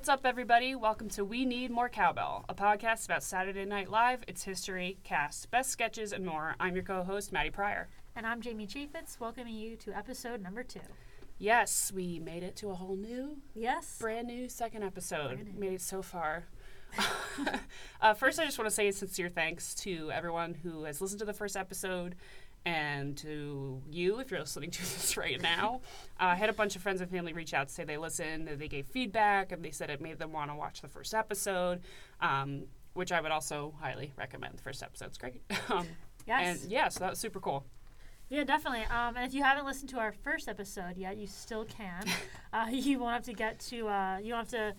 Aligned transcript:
What's 0.00 0.08
up, 0.08 0.24
everybody? 0.24 0.74
Welcome 0.74 1.10
to 1.10 1.26
We 1.26 1.44
Need 1.44 1.70
More 1.70 1.90
Cowbell, 1.90 2.46
a 2.48 2.54
podcast 2.54 3.04
about 3.04 3.22
Saturday 3.22 3.66
Night 3.66 3.90
Live, 3.90 4.24
its 4.26 4.44
history, 4.44 4.96
cast, 5.04 5.50
best 5.50 5.68
sketches, 5.68 6.14
and 6.14 6.24
more. 6.24 6.56
I'm 6.58 6.74
your 6.74 6.84
co 6.84 7.02
host, 7.02 7.32
Maddie 7.32 7.50
Pryor. 7.50 7.86
And 8.16 8.26
I'm 8.26 8.40
Jamie 8.40 8.66
Chaffetz, 8.66 9.20
welcoming 9.20 9.54
you 9.54 9.76
to 9.76 9.92
episode 9.94 10.40
number 10.42 10.62
two. 10.62 10.80
Yes, 11.36 11.92
we 11.94 12.18
made 12.18 12.42
it 12.42 12.56
to 12.56 12.70
a 12.70 12.74
whole 12.74 12.96
new, 12.96 13.42
Yes. 13.54 13.98
brand 14.00 14.28
new 14.28 14.48
second 14.48 14.84
episode. 14.84 15.38
New. 15.52 15.60
Made 15.60 15.74
it 15.74 15.82
so 15.82 16.00
far. 16.00 16.44
uh, 18.00 18.14
first, 18.14 18.40
I 18.40 18.46
just 18.46 18.58
want 18.58 18.70
to 18.70 18.74
say 18.74 18.88
a 18.88 18.94
sincere 18.94 19.28
thanks 19.28 19.74
to 19.74 20.10
everyone 20.12 20.54
who 20.62 20.84
has 20.84 21.02
listened 21.02 21.18
to 21.18 21.26
the 21.26 21.34
first 21.34 21.58
episode 21.58 22.14
and 22.66 23.16
to 23.18 23.80
you 23.88 24.18
if 24.20 24.30
you're 24.30 24.40
listening 24.40 24.70
to 24.70 24.80
this 24.80 25.16
right 25.16 25.40
now. 25.40 25.80
Uh, 26.20 26.24
I 26.24 26.34
had 26.34 26.50
a 26.50 26.52
bunch 26.52 26.76
of 26.76 26.82
friends 26.82 27.00
and 27.00 27.10
family 27.10 27.32
reach 27.32 27.54
out 27.54 27.68
to 27.68 27.74
say 27.74 27.84
they 27.84 27.96
listened 27.96 28.48
they 28.48 28.68
gave 28.68 28.86
feedback 28.86 29.52
and 29.52 29.64
they 29.64 29.70
said 29.70 29.90
it 29.90 30.00
made 30.00 30.18
them 30.18 30.32
want 30.32 30.50
to 30.50 30.56
watch 30.56 30.80
the 30.82 30.88
first 30.88 31.14
episode, 31.14 31.80
um, 32.20 32.64
which 32.94 33.12
I 33.12 33.20
would 33.20 33.30
also 33.30 33.74
highly 33.80 34.12
recommend. 34.16 34.58
The 34.58 34.62
first 34.62 34.82
episode's 34.82 35.16
great. 35.18 35.42
um, 35.68 35.86
Yes. 36.26 36.62
And 36.62 36.70
yeah, 36.70 36.88
so 36.88 37.00
that 37.00 37.10
was 37.10 37.18
super 37.18 37.40
cool. 37.40 37.64
yeah, 38.28 38.44
definitely. 38.44 38.84
Um, 38.84 39.16
and 39.16 39.26
if 39.26 39.34
you 39.34 39.42
haven't 39.42 39.64
listened 39.64 39.88
to 39.90 39.98
our 39.98 40.12
first 40.12 40.48
episode 40.48 40.96
yet, 40.96 41.16
you 41.16 41.26
still 41.26 41.64
can. 41.64 42.04
uh, 42.52 42.66
you 42.70 42.98
won't 42.98 43.14
have 43.14 43.24
to 43.24 43.32
get 43.32 43.58
to. 43.70 43.88
Uh, 43.88 44.18
you 44.18 44.30
don't 44.30 44.38
have 44.40 44.48
to 44.50 44.74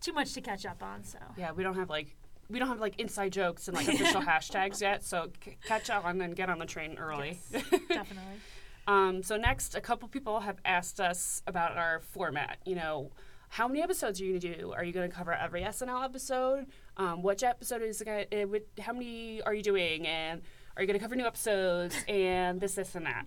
too 0.00 0.12
much 0.12 0.32
to 0.34 0.40
catch 0.40 0.66
up 0.66 0.82
on. 0.82 1.04
So. 1.04 1.18
Yeah, 1.36 1.52
we 1.52 1.62
don't 1.62 1.76
have 1.76 1.90
like 1.90 2.16
we 2.50 2.58
don't 2.58 2.68
have 2.68 2.80
like 2.80 2.98
inside 2.98 3.32
jokes 3.32 3.68
and 3.68 3.76
like 3.76 3.88
official 3.88 4.20
hashtags 4.32 4.80
yet, 4.80 5.04
so 5.04 5.30
c- 5.44 5.56
catch 5.66 5.90
on 5.90 6.20
and 6.20 6.34
get 6.34 6.48
on 6.50 6.58
the 6.58 6.66
train 6.66 6.96
early. 6.98 7.38
Yes, 7.50 7.62
definitely. 7.88 8.40
Um, 8.86 9.22
so 9.22 9.36
next, 9.36 9.74
a 9.74 9.80
couple 9.80 10.08
people 10.08 10.40
have 10.40 10.56
asked 10.64 10.98
us 11.00 11.42
about 11.46 11.76
our 11.76 12.00
format. 12.00 12.58
You 12.64 12.76
know, 12.76 13.10
how 13.50 13.68
many 13.68 13.82
episodes 13.82 14.20
are 14.20 14.24
you 14.24 14.38
gonna 14.38 14.56
do? 14.56 14.72
Are 14.72 14.82
you 14.84 14.92
gonna 14.92 15.08
cover 15.10 15.32
every 15.32 15.60
SNL 15.62 16.04
episode? 16.04 16.66
Um, 16.96 17.22
which 17.22 17.42
episode 17.42 17.82
is 17.82 18.00
gonna? 18.02 18.24
Uh, 18.32 18.46
with, 18.46 18.62
how 18.80 18.92
many 18.94 19.42
are 19.42 19.52
you 19.54 19.62
doing? 19.62 20.06
And 20.06 20.40
are 20.76 20.82
you 20.82 20.86
gonna 20.86 20.98
cover 20.98 21.16
new 21.16 21.26
episodes? 21.26 21.94
And 22.08 22.60
this, 22.60 22.74
this, 22.74 22.94
and 22.94 23.04
that. 23.06 23.26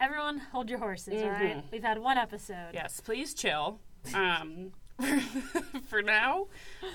Everyone, 0.00 0.38
hold 0.38 0.68
your 0.70 0.78
horses. 0.78 1.22
All 1.22 1.28
right. 1.28 1.56
Mhm. 1.58 1.72
We've 1.72 1.82
had 1.82 1.98
one 1.98 2.18
episode. 2.18 2.70
Yes, 2.72 3.00
please 3.00 3.34
chill. 3.34 3.80
Um, 4.14 4.72
for 5.88 6.02
now, 6.02 6.46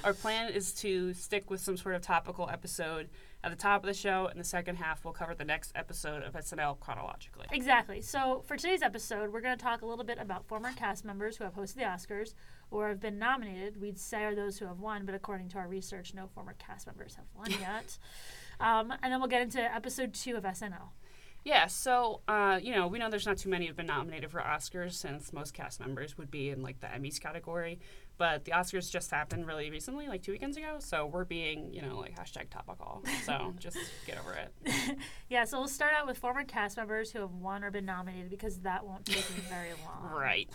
our 0.04 0.14
plan 0.14 0.52
is 0.52 0.74
to 0.74 1.14
stick 1.14 1.50
with 1.50 1.62
some 1.62 1.78
sort 1.78 1.96
of 1.96 2.02
topical 2.02 2.50
episode 2.50 3.10
at 3.44 3.52
the 3.52 3.58
top 3.58 3.84
of 3.84 3.88
the 3.88 3.94
show, 3.94 4.28
and 4.28 4.40
the 4.40 4.44
second 4.44 4.78
half 4.78 5.04
we'll 5.04 5.14
cover 5.14 5.36
the 5.36 5.44
next 5.44 5.72
episode 5.76 6.24
of 6.24 6.34
SNL 6.34 6.80
chronologically. 6.80 7.46
Exactly. 7.52 8.02
So 8.02 8.42
for 8.46 8.56
today's 8.56 8.82
episode, 8.82 9.32
we're 9.34 9.42
going 9.42 9.58
to 9.58 9.62
talk 9.64 9.82
a 9.82 9.86
little 9.86 10.06
bit 10.06 10.18
about 10.20 10.48
former 10.48 10.72
cast 10.72 11.04
members 11.04 11.38
who 11.38 11.44
have 11.44 11.56
hosted 11.56 11.76
the 11.76 11.82
Oscars 11.82 12.34
or 12.72 12.88
have 12.88 13.02
been 13.02 13.20
nominated. 13.20 13.82
We'd 13.82 14.00
say 14.00 14.24
are 14.24 14.36
those 14.36 14.60
who 14.60 14.66
have 14.66 14.80
won, 14.80 15.06
but 15.06 15.14
according 15.14 15.50
to 15.50 15.58
our 15.58 15.68
research, 15.68 16.14
no 16.14 16.28
former 16.28 16.56
cast 16.58 16.88
members 16.88 17.16
have 17.16 17.26
won 17.38 17.52
yet. 17.60 17.98
um, 18.60 18.94
and 19.04 19.12
then 19.12 19.20
we'll 19.20 19.30
get 19.30 19.42
into 19.42 19.62
episode 19.62 20.14
two 20.14 20.36
of 20.36 20.44
SNL. 20.44 20.90
Yeah, 21.44 21.68
so 21.68 22.22
uh, 22.28 22.60
you 22.62 22.74
know, 22.74 22.88
we 22.88 23.00
know 23.00 23.10
there's 23.10 23.26
not 23.26 23.38
too 23.38 23.50
many 23.50 23.68
who've 23.68 23.76
been 23.76 23.86
nominated 23.86 24.32
for 24.32 24.40
Oscars 24.40 24.94
since 24.94 25.34
most 25.34 25.54
cast 25.54 25.80
members 25.80 26.18
would 26.18 26.32
be 26.32 26.50
in 26.50 26.62
like 26.62 26.80
the 26.80 26.88
Emmys 26.88 27.20
category. 27.20 27.80
But 28.18 28.46
the 28.46 28.52
Oscars 28.52 28.92
just 28.92 29.12
happened 29.12 29.48
really 29.48 29.70
recently, 29.70 30.08
like 30.08 30.22
two 30.22 30.32
weekends 30.32 30.56
ago. 30.56 30.78
So 30.80 31.06
we're 31.08 31.26
being, 31.26 31.74
you 31.74 31.82
know, 31.82 31.98
like 31.98 32.16
hashtag 32.16 32.50
topical. 32.50 33.04
So 33.26 33.54
just 33.60 33.78
get 34.06 34.18
over 34.20 34.34
it. 34.34 34.98
Yeah, 35.30 35.46
so 35.46 35.58
we'll 35.58 35.68
start 35.68 35.94
out 35.98 36.06
with 36.06 36.20
former 36.20 36.44
cast 36.44 36.78
members 36.78 37.12
who 37.12 37.20
have 37.20 37.32
won 37.32 37.64
or 37.64 37.72
been 37.72 37.86
nominated 37.86 38.30
because 38.30 38.60
that 38.60 38.86
won't 38.86 39.04
take 39.06 39.28
me 39.36 39.42
very 39.50 39.72
long. 39.84 40.12
Right. 40.14 40.48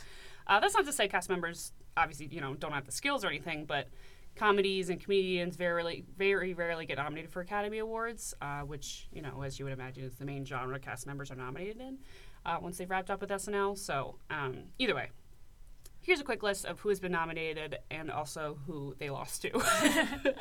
Uh, 0.47 0.61
that's 0.61 0.75
not 0.75 0.87
to 0.87 0.93
say 0.93 1.09
cast 1.09 1.29
members 1.29 1.73
obviously, 1.99 2.29
you 2.31 2.41
know, 2.41 2.55
don't 2.55 2.73
have 2.73 2.87
the 2.87 2.93
skills 2.93 3.25
or 3.25 3.29
anything, 3.29 3.65
but 3.65 3.89
comedies 4.39 4.89
and 4.91 5.01
comedians 5.01 5.57
very, 5.57 6.05
very 6.17 6.55
rarely 6.55 6.87
get 6.87 6.97
nominated 6.99 7.31
for 7.31 7.41
Academy 7.43 7.79
Awards, 7.79 8.35
uh, 8.41 8.61
which, 8.61 9.09
you 9.13 9.21
know, 9.23 9.43
as 9.43 9.59
you 9.59 9.65
would 9.65 9.75
imagine, 9.75 10.05
is 10.05 10.15
the 10.17 10.25
main 10.25 10.45
genre 10.45 10.79
cast 10.79 11.07
members 11.07 11.31
are 11.31 11.35
nominated 11.37 11.81
in 11.81 11.99
uh, 12.47 12.59
once 12.61 12.79
they've 12.79 12.89
wrapped 12.89 13.11
up 13.11 13.21
with 13.21 13.31
SNL. 13.31 13.77
So 13.77 14.17
um, 14.31 14.65
either 14.79 14.95
way. 14.95 15.09
Here's 16.01 16.21
a 16.21 16.25
quick 16.25 16.43
list 16.43 16.65
of 16.65 16.81
who 16.81 16.89
has 16.89 17.01
been 17.01 17.13
nominated 17.13 17.77
and 17.91 18.11
also 18.11 18.59
who 18.67 18.95
they 18.99 19.11
lost 19.11 19.43
to. 19.43 19.51
Just 20.23 20.37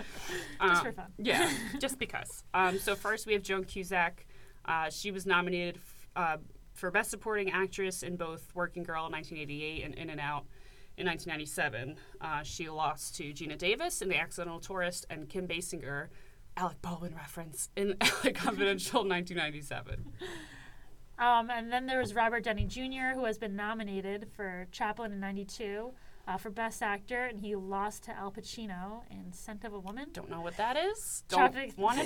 Um, 0.61 0.77
for 0.85 0.91
fun. 0.93 1.05
yeah, 1.17 1.51
just 1.79 1.99
because. 1.99 2.43
Um, 2.53 2.79
so 2.79 2.95
first 2.95 3.25
we 3.25 3.33
have 3.33 3.41
Joan 3.41 3.63
Cusack. 3.65 4.25
Uh, 4.65 4.89
she 4.89 5.11
was 5.11 5.25
nominated 5.25 5.77
f- 5.77 6.07
uh, 6.15 6.37
for 6.73 6.91
Best 6.91 7.09
Supporting 7.09 7.51
Actress 7.51 8.03
in 8.03 8.15
both 8.17 8.53
Working 8.55 8.83
Girl 8.83 9.05
in 9.07 9.11
1988 9.11 9.83
and 9.83 9.95
In 9.95 10.09
and 10.09 10.19
Out 10.21 10.45
in 10.97 11.05
1997. 11.05 11.95
Uh, 12.19 12.43
she 12.43 12.69
lost 12.69 13.15
to 13.17 13.23
Geena 13.33 13.57
Davis 13.57 14.01
in 14.01 14.09
The 14.09 14.17
Accidental 14.17 14.59
Tourist 14.59 15.05
and 15.09 15.29
Kim 15.29 15.47
Basinger, 15.47 16.07
Alec 16.57 16.81
Baldwin 16.81 17.15
reference, 17.15 17.69
in 17.75 17.89
LA 18.23 18.31
Confidential 18.33 19.01
1997. 19.07 20.11
Um, 21.19 21.49
and 21.49 21.71
then 21.71 21.85
there 21.87 21.99
was 21.99 22.13
Robert 22.13 22.43
Downey 22.43 22.65
Jr., 22.65 23.15
who 23.15 23.25
has 23.25 23.37
been 23.37 23.55
nominated 23.55 24.27
for 24.35 24.67
Chaplin 24.71 25.11
in 25.11 25.19
92 25.19 25.91
uh, 26.27 26.37
for 26.37 26.49
Best 26.49 26.83
Actor, 26.83 27.25
and 27.25 27.39
he 27.39 27.55
lost 27.55 28.03
to 28.03 28.11
Al 28.15 28.31
Pacino 28.31 29.01
in 29.09 29.31
Scent 29.33 29.63
of 29.63 29.73
a 29.73 29.79
Woman. 29.79 30.09
Don't 30.13 30.29
know 30.29 30.41
what 30.41 30.57
that 30.57 30.77
is. 30.77 31.23
Don't 31.29 31.51
Traffic, 31.51 31.73
want 31.77 31.99
to 31.99 32.05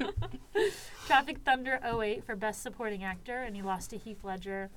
know. 0.00 0.10
Tropic 1.06 1.38
Thunder 1.44 1.78
08 1.84 2.24
for 2.24 2.36
Best 2.36 2.62
Supporting 2.62 3.04
Actor, 3.04 3.42
and 3.42 3.54
he 3.56 3.62
lost 3.62 3.90
to 3.90 3.98
Heath 3.98 4.24
Ledger, 4.24 4.70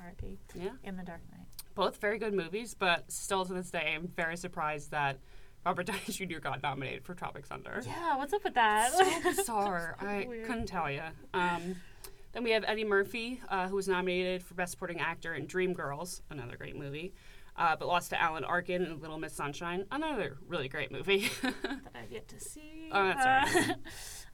R.I.P., 0.00 0.38
Yeah. 0.54 0.70
in 0.82 0.96
The 0.96 1.02
Dark 1.04 1.20
Knight. 1.30 1.35
Both 1.76 1.98
very 2.00 2.18
good 2.18 2.34
movies, 2.34 2.74
but 2.74 3.04
still 3.12 3.44
to 3.44 3.52
this 3.54 3.70
day, 3.70 3.92
I'm 3.94 4.08
very 4.08 4.36
surprised 4.36 4.90
that 4.90 5.18
Robert 5.64 5.86
Downey 5.86 6.00
Jr. 6.08 6.38
got 6.40 6.62
nominated 6.62 7.04
for 7.04 7.14
Tropic 7.14 7.46
Thunder. 7.46 7.80
Yeah, 7.86 8.16
what's 8.16 8.32
up 8.32 8.42
with 8.42 8.54
that? 8.54 8.92
so 8.92 9.30
bizarre. 9.30 9.94
I 10.00 10.24
Weird. 10.28 10.46
couldn't 10.46 10.66
tell 10.66 10.90
you. 10.90 11.02
Um, 11.34 11.76
then 12.32 12.42
we 12.44 12.50
have 12.52 12.64
Eddie 12.66 12.84
Murphy, 12.84 13.40
uh, 13.48 13.68
who 13.68 13.76
was 13.76 13.88
nominated 13.88 14.42
for 14.42 14.54
Best 14.54 14.72
Supporting 14.72 15.00
Actor 15.00 15.34
in 15.34 15.46
Dreamgirls, 15.46 16.22
another 16.30 16.56
great 16.56 16.76
movie, 16.76 17.12
uh, 17.56 17.76
but 17.76 17.88
lost 17.88 18.10
to 18.10 18.20
Alan 18.20 18.44
Arkin 18.44 18.82
in 18.84 19.00
Little 19.00 19.18
Miss 19.18 19.32
Sunshine, 19.34 19.84
another 19.90 20.38
really 20.48 20.68
great 20.68 20.90
movie. 20.90 21.30
that 21.42 21.54
I've 21.94 22.10
yet 22.10 22.26
to 22.28 22.40
see. 22.40 22.88
Oh, 22.92 23.04
that's 23.04 23.54
all 23.54 23.58
right. 23.66 23.76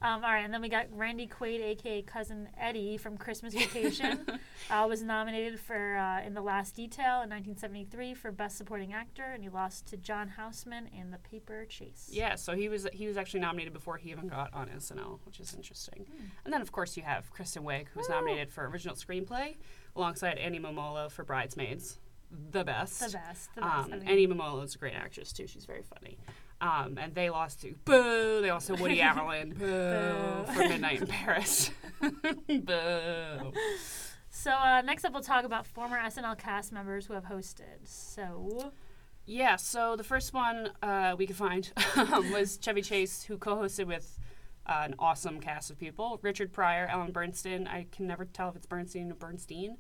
Um, 0.03 0.25
all 0.25 0.33
right, 0.33 0.45
and 0.45 0.53
then 0.53 0.61
we 0.61 0.69
got 0.69 0.87
Randy 0.91 1.29
Quaid, 1.29 1.61
aka 1.61 2.03
Cousin 2.03 2.49
Eddie 2.59 2.97
from 2.97 3.17
Christmas 3.17 3.55
Vacation, 3.55 4.27
uh, 4.71 4.85
was 4.89 5.01
nominated 5.03 5.61
for 5.61 5.97
uh, 5.97 6.27
in 6.27 6.35
The 6.35 6.41
Last 6.41 6.75
Detail 6.75 7.23
in 7.23 7.31
1973 7.31 8.15
for 8.15 8.33
Best 8.33 8.59
Supporting 8.59 8.93
Actor, 8.93 9.23
and 9.23 9.43
he 9.45 9.49
lost 9.49 9.87
to 9.87 9.97
John 9.97 10.29
Houseman 10.29 10.89
in 10.89 11.13
The 11.13 11.19
Paper 11.19 11.65
Chase. 11.69 12.09
yeah, 12.11 12.35
so 12.35 12.55
he 12.57 12.69
was 12.69 12.89
he 12.93 13.07
was 13.07 13.17
actually 13.17 13.41
nominated 13.41 13.73
before 13.73 13.97
he 13.97 14.11
even 14.11 14.27
got 14.27 14.53
on 14.53 14.69
SNL, 14.69 15.21
which 15.25 15.39
is 15.39 15.55
interesting. 15.55 16.07
And 16.45 16.53
then 16.53 16.61
of 16.63 16.73
course 16.73 16.97
you 16.97 17.05
have 17.05 17.31
Kristen 17.31 17.63
Wiig, 17.63 17.87
who 17.93 18.01
was 18.01 18.09
Woo. 18.09 18.17
nominated 18.17 18.51
for 18.53 18.67
original 18.67 18.97
screenplay, 18.97 19.55
alongside 19.95 20.37
Annie 20.39 20.59
Mumolo 20.59 21.11
for 21.13 21.23
Bridesmaids, 21.25 21.99
the 22.51 22.65
best. 22.65 22.99
The 23.01 23.11
best. 23.19 23.55
The 23.55 23.61
best. 23.61 23.73
Um, 23.73 23.93
I 23.93 23.97
mean, 23.99 24.09
Annie 24.09 24.27
Mumolo 24.27 24.65
is 24.65 24.75
a 24.75 24.79
great 24.79 24.95
actress 24.95 25.33
too. 25.33 25.47
She's 25.47 25.65
very 25.65 25.83
funny. 25.83 26.19
Um, 26.63 26.97
and 26.97 27.13
they 27.15 27.29
lost 27.29 27.61
to 27.63 27.75
Boo. 27.85 28.41
They 28.41 28.51
lost 28.53 28.69
to 28.69 28.75
Woody 28.75 29.01
Allen. 29.03 29.51
Boo, 29.51 30.45
Boo. 30.47 30.53
for 30.53 30.61
Midnight 30.61 31.01
in 31.03 31.07
Paris. 31.09 31.73
Boo. 32.01 33.53
So 34.31 34.53
uh, 34.53 34.81
next 34.83 35.05
up, 35.05 35.13
we'll 35.13 35.23
talk 35.23 35.45
about 35.45 35.67
former 35.67 35.99
SNL 35.99 36.39
cast 36.39 36.73
members 36.73 37.07
who 37.07 37.15
have 37.15 37.25
hosted. 37.25 37.85
So 37.85 38.73
Yeah. 39.27 39.57
So 39.57 39.97
the 39.97 40.05
first 40.05 40.33
one 40.33 40.71
uh, 40.83 41.17
we 41.19 41.27
could 41.27 41.37
find 41.37 41.71
um, 41.97 42.31
was 42.31 42.59
Chevy 42.59 42.83
Chase, 42.83 43.25
who 43.25 43.37
co-hosted 43.39 43.87
with. 43.87 44.19
Uh, 44.65 44.83
an 44.85 44.95
awesome 45.01 45.41
cast 45.41 45.73
of 45.73 45.77
people: 45.77 46.21
Richard 46.23 46.53
Pryor, 46.53 46.87
Ellen 46.87 47.11
Bernstein. 47.11 47.67
I 47.67 47.87
can 47.91 48.07
never 48.07 48.25
tell 48.25 48.49
if 48.49 48.55
it's 48.55 48.65
Bernstein 48.65 49.11
or 49.11 49.17
Bernstein. 49.17 49.77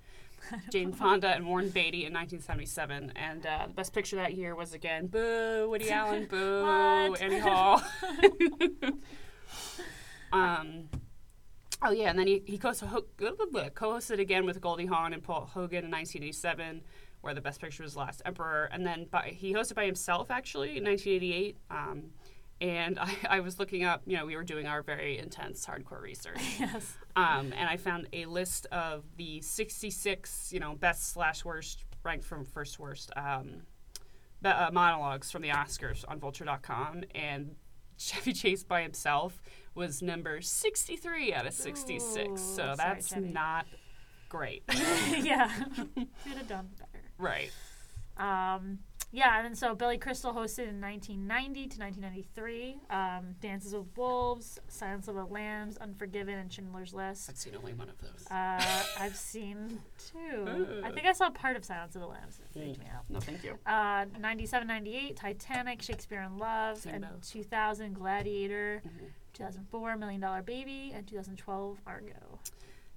Jane 0.71 0.93
Fonda 0.93 1.29
and 1.29 1.47
Warren 1.47 1.71
Beatty 1.71 2.06
in 2.06 2.12
1977, 2.12 3.12
and 3.17 3.47
uh, 3.47 3.67
the 3.67 3.75
best 3.75 3.93
picture 3.93 4.17
that 4.17 4.35
year 4.35 4.55
was 4.55 4.75
again 4.75 5.06
Boo, 5.06 5.69
Woody 5.71 5.91
Allen, 5.91 6.27
Boo, 6.27 6.65
Annie 7.21 7.39
Hall. 7.39 7.83
um, 10.33 10.89
oh 11.83 11.91
yeah, 11.91 12.11
and 12.11 12.19
then 12.19 12.27
he 12.27 12.43
he 12.47 12.59
co- 12.59 12.73
co-hosted 12.73 14.19
again 14.19 14.47
with 14.47 14.61
Goldie 14.61 14.87
Hawn 14.87 15.12
and 15.12 15.23
Paul 15.23 15.49
Hogan 15.53 15.85
in 15.85 15.91
1987, 15.91 16.83
where 17.21 17.35
the 17.35 17.41
best 17.41 17.61
picture 17.61 17.83
was 17.83 17.97
Last 17.97 18.23
Emperor, 18.25 18.69
and 18.73 18.87
then 18.87 19.06
by, 19.11 19.33
he 19.35 19.55
hosted 19.55 19.75
by 19.75 19.87
himself 19.87 20.31
actually 20.31 20.77
in 20.77 20.85
1988. 20.85 21.56
Um, 21.71 22.05
and 22.62 22.99
I, 22.99 23.14
I 23.29 23.41
was 23.41 23.59
looking 23.59 23.85
up, 23.85 24.03
you 24.06 24.17
know, 24.17 24.25
we 24.25 24.37
were 24.37 24.44
doing 24.44 24.67
our 24.67 24.82
very 24.82 25.19
intense 25.19 25.67
hardcore 25.67 26.00
research. 26.00 26.38
yes, 26.61 26.97
Um, 27.17 27.53
and 27.56 27.69
I 27.69 27.76
found 27.76 28.06
a 28.12 28.25
list 28.26 28.67
of 28.73 29.05
the 29.17 29.41
66, 29.43 30.53
you 30.53 30.61
know, 30.61 30.75
best 30.75 31.12
slash 31.12 31.44
worst, 31.44 31.85
ranked 32.05 32.25
from 32.25 32.44
first 32.44 32.79
worst, 32.79 33.11
um, 33.17 33.62
be- 34.41 34.49
uh, 34.49 34.70
monologues 34.70 35.31
from 35.31 35.43
the 35.43 35.49
Oscars 35.50 36.05
on 36.09 36.19
Vulture.com. 36.20 37.03
And 37.14 37.56
Chevy 37.99 38.32
Chase 38.32 38.64
by 38.64 38.82
himself 38.82 39.43
was 39.75 40.00
number 40.03 40.41
63 40.41 41.35
out 41.35 41.47
of 41.47 41.53
66. 41.53 42.17
Ooh, 42.17 42.37
so 42.37 42.56
sorry, 42.56 42.76
that's 42.76 43.09
Chevy. 43.09 43.29
not 43.29 43.67
great. 44.29 44.62
yeah, 45.19 45.50
could 45.76 46.37
have 46.37 46.49
done 46.49 46.69
better. 46.79 47.05
right. 47.19 47.50
Um, 48.17 48.79
Yeah, 49.14 49.37
and 49.37 49.44
then 49.44 49.55
so 49.55 49.75
Billy 49.75 49.99
Crystal 49.99 50.32
hosted 50.32 50.69
in 50.69 50.81
1990 50.81 51.67
to 51.69 51.79
1993. 51.81 52.79
Um, 52.88 53.35
Dances 53.43 53.75
with 53.75 53.87
Wolves, 53.94 54.59
Silence 54.69 55.06
of 55.06 55.17
the 55.17 55.25
Lambs, 55.26 55.76
Unforgiven, 55.76 56.38
and 56.38 56.50
Schindler's 56.50 56.94
List. 56.94 57.29
I've 57.29 57.37
seen 57.37 57.55
only 57.55 57.75
one 57.75 57.91
of 57.91 57.99
those. 58.00 58.26
Uh, 58.31 58.62
I've 58.99 59.14
seen 59.14 59.81
two. 59.99 60.81
I 60.82 60.91
think 60.93 61.06
I 61.06 61.12
saw 61.12 61.29
part 61.29 61.56
of 61.56 61.64
Silence 61.64 61.94
of 61.94 62.00
the 62.00 62.06
Lambs. 62.09 62.41
It 62.41 62.59
freaked 62.59 62.79
me 62.81 62.87
out. 62.94 63.05
no, 63.11 63.20
thank 63.20 63.44
you. 63.44 63.59
Uh, 63.67 64.06
97, 64.19 64.67
98, 64.67 65.14
Titanic, 65.17 65.82
Shakespeare 65.82 66.23
in 66.23 66.38
Love, 66.38 66.79
Seen 66.79 66.94
and 66.94 67.05
both. 67.05 67.29
2000, 67.31 67.93
Gladiator, 67.93 68.81
Mhm. 68.87 69.11
2004, 69.35 69.97
Million 69.99 70.23
Dollar 70.23 70.41
Baby, 70.41 70.93
and 70.94 71.06
2012, 71.06 71.79
Argo. 71.87 72.38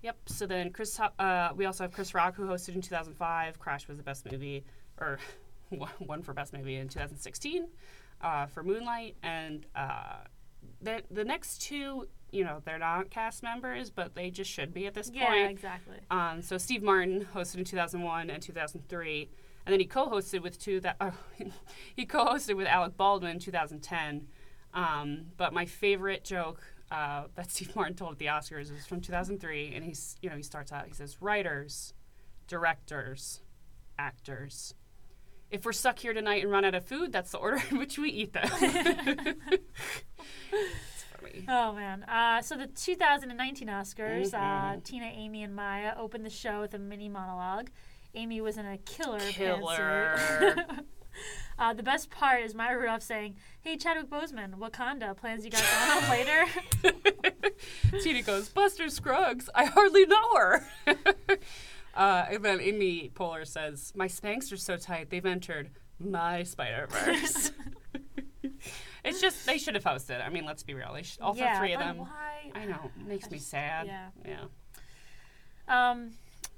Yep. 0.02 0.18
So 0.28 0.46
then 0.48 0.72
Chris, 0.72 0.98
uh, 0.98 1.50
we 1.56 1.66
also 1.66 1.84
have 1.84 1.92
Chris 1.92 2.14
Rock 2.14 2.36
who 2.36 2.46
hosted 2.48 2.76
in 2.76 2.82
2005. 2.82 3.60
Crash 3.60 3.88
was 3.90 3.98
the 3.98 4.04
best 4.04 4.32
movie, 4.32 4.64
or 4.98 5.18
one 6.00 6.22
for 6.24 6.34
best 6.34 6.54
movie 6.54 6.76
in 6.76 6.88
2016 6.88 7.68
uh, 8.22 8.46
for 8.48 8.64
Moonlight, 8.64 9.16
and 9.24 9.66
uh, 9.76 10.24
the 10.82 11.04
the 11.12 11.24
next 11.24 11.62
two, 11.62 12.08
you 12.32 12.44
know, 12.44 12.62
they're 12.66 12.80
not 12.80 13.10
cast 13.10 13.44
members, 13.44 13.90
but 13.90 14.16
they 14.16 14.30
just 14.30 14.50
should 14.50 14.74
be 14.74 14.88
at 14.88 14.94
this 14.94 15.12
Yeah, 15.14 15.26
point. 15.28 15.40
Yeah, 15.40 15.48
exactly. 15.48 15.98
Um, 16.12 16.42
so 16.42 16.58
Steve 16.58 16.84
Martin 16.84 17.28
hosted 17.34 17.58
in 17.58 17.64
2001 17.66 18.30
and 18.30 18.42
2003, 18.42 19.30
and 19.66 19.74
then 19.74 19.80
he 19.80 19.86
co-hosted 19.86 20.42
with 20.42 20.60
two 20.60 20.80
that 20.82 20.96
oh, 21.02 21.14
he 21.96 22.06
co-hosted 22.06 22.56
with 22.56 22.68
Alec 22.68 22.98
Baldwin 22.98 23.32
in 23.32 23.40
2010. 23.40 24.28
Um, 24.74 25.28
but 25.38 25.54
my 25.54 25.66
favorite 25.66 26.26
joke 26.26 26.62
uh, 26.92 27.24
that 27.36 27.50
Steve 27.52 27.76
Martin 27.76 27.96
told 27.96 28.14
at 28.14 28.20
the 28.20 28.26
Oscars 28.26 28.76
is 28.76 28.86
from 28.86 29.02
2003, 29.02 29.74
and 29.74 29.86
he's 29.86 30.16
you 30.22 30.30
know 30.30 30.36
he 30.36 30.44
starts 30.44 30.72
out 30.72 30.86
he 30.88 30.94
says 30.94 31.22
writers, 31.22 31.94
directors, 32.48 33.42
actors. 33.98 34.74
If 35.52 35.64
we're 35.66 35.74
stuck 35.74 36.00
here 36.00 36.14
tonight 36.14 36.42
and 36.44 36.52
run 36.52 36.66
out 36.66 36.76
of 36.76 36.86
food, 36.86 37.12
that's 37.12 37.32
the 37.32 37.38
order 37.38 37.62
in 37.72 37.78
which 37.78 37.98
we 37.98 38.10
eat 38.10 38.34
them. 38.34 38.50
Oh 41.48 41.74
man! 41.74 42.04
Uh, 42.04 42.42
so 42.42 42.56
the 42.56 42.68
2019 42.68 43.68
Oscars, 43.68 44.34
uh, 44.34 44.38
Mhm. 44.78 44.84
Tina, 44.84 45.06
Amy, 45.06 45.44
and 45.44 45.56
Maya 45.56 45.94
opened 45.98 46.26
the 46.26 46.30
show 46.30 46.62
with 46.62 46.74
a 46.74 46.80
mini 46.80 47.10
monologue. 47.10 47.70
Amy 48.14 48.40
was 48.42 48.58
in 48.58 48.66
a 48.66 48.78
killer, 48.78 49.20
Killer. 49.20 50.56
uh, 51.60 51.74
the 51.74 51.84
best 51.84 52.10
part 52.10 52.42
is 52.44 52.54
Maya 52.56 52.78
Rudolph 52.78 53.02
saying, 53.02 53.36
"Hey 53.62 53.76
Chadwick 53.76 54.10
Boseman, 54.10 54.54
Wakanda 54.56 55.16
plans 55.18 55.44
you 55.46 55.52
got 55.52 55.64
going 55.64 56.04
on 56.04 56.10
later." 56.10 56.46
Tina 58.02 58.22
goes, 58.22 58.48
Buster 58.50 58.90
Scruggs, 58.90 59.50
I 59.56 59.66
hardly 59.66 60.06
know 60.06 60.36
her. 60.36 60.68
Uh, 61.96 62.26
and 62.30 62.44
then 62.44 62.60
Amy 62.62 63.12
Poehler 63.14 63.46
says, 63.48 63.94
My 63.96 64.08
Spanx 64.08 64.52
are 64.52 64.58
so 64.58 64.78
tight, 64.78 65.10
they've 65.10 65.26
entered 65.26 65.72
my 66.00 66.44
Spider 66.44 66.88
Verse. 66.90 67.52
it's 69.04 69.22
just, 69.22 69.46
they 69.46 69.58
should 69.58 69.76
have 69.76 69.84
hosted. 69.84 70.26
I 70.26 70.30
mean, 70.30 70.46
let's 70.46 70.64
be 70.64 70.74
real. 70.74 70.94
They 70.94 71.04
should, 71.04 71.22
all 71.22 71.36
yeah, 71.36 71.60
three 71.60 71.74
of 71.74 71.80
them. 71.80 71.98
Why? 72.00 72.52
I 72.54 72.66
know, 72.66 72.92
makes 73.06 73.28
I 73.28 73.30
me 73.30 73.38
just- 73.38 73.50
sad. 73.50 73.88
yeah. 73.88 74.10
Yeah. 74.26 74.46
Um. 75.68 76.12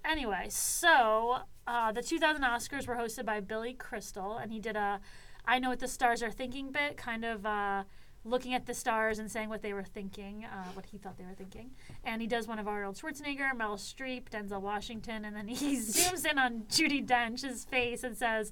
Anyway, 0.06 0.46
so 0.50 1.40
uh, 1.66 1.92
the 1.92 2.02
2000 2.02 2.42
Oscars 2.44 2.88
were 2.88 2.96
hosted 2.96 3.26
by 3.26 3.40
Billy 3.42 3.74
Crystal, 3.74 4.38
and 4.38 4.52
he 4.52 4.60
did 4.60 4.76
a 4.76 5.00
"I 5.46 5.60
know 5.60 5.70
what 5.70 5.80
the 5.80 5.88
stars 5.88 6.24
are 6.24 6.32
thinking" 6.32 6.72
bit, 6.72 6.98
kind 6.98 7.26
of 7.26 7.46
uh, 7.46 7.84
looking 8.28 8.54
at 8.54 8.66
the 8.66 8.74
stars 8.74 9.20
and 9.20 9.32
saying 9.32 9.50
what 9.50 9.62
they 9.62 9.74
were 9.74 9.84
thinking, 9.84 10.46
uh, 10.46 10.70
what 10.74 10.86
he 10.86 10.98
thought 10.98 11.18
they 11.18 11.26
were 11.26 11.34
thinking. 11.34 11.72
And 12.04 12.22
he 12.22 12.28
does 12.28 12.48
one 12.48 12.60
of 12.60 12.68
Arnold 12.68 12.96
Schwarzenegger, 12.96 13.52
Meryl 13.54 13.78
Streep, 13.78 14.30
Denzel 14.30 14.62
Washington, 14.62 15.26
and 15.26 15.36
then 15.36 15.48
he 15.48 15.78
zooms 15.78 16.30
in 16.30 16.38
on 16.38 16.64
Judi 16.70 17.06
Dench's 17.06 17.66
face 17.66 18.04
and 18.04 18.18
says. 18.18 18.52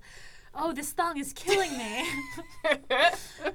Oh, 0.57 0.71
this 0.71 0.93
thong 0.93 1.17
is 1.17 1.33
killing 1.33 1.77
me. 1.77 1.99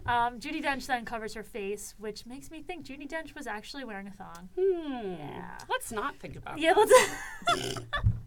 um, 0.05 0.39
Judi 0.39 0.63
Dench 0.63 0.87
then 0.87 1.07
covers 1.07 1.33
her 1.33 1.43
face, 1.43 1.95
which 1.97 2.27
makes 2.27 2.51
me 2.51 2.61
think 2.61 2.85
Judi 2.85 3.09
Dench 3.09 3.35
was 3.35 3.47
actually 3.47 3.85
wearing 3.85 4.07
a 4.07 4.11
thong. 4.11 4.51
Hmm. 4.59 5.15
Yeah. 5.19 5.57
Let's 5.71 5.91
not 5.91 6.17
think 6.17 6.37
about 6.37 6.59
it. 6.59 6.63
Yeah, 6.63 6.75
let's. 6.77 7.79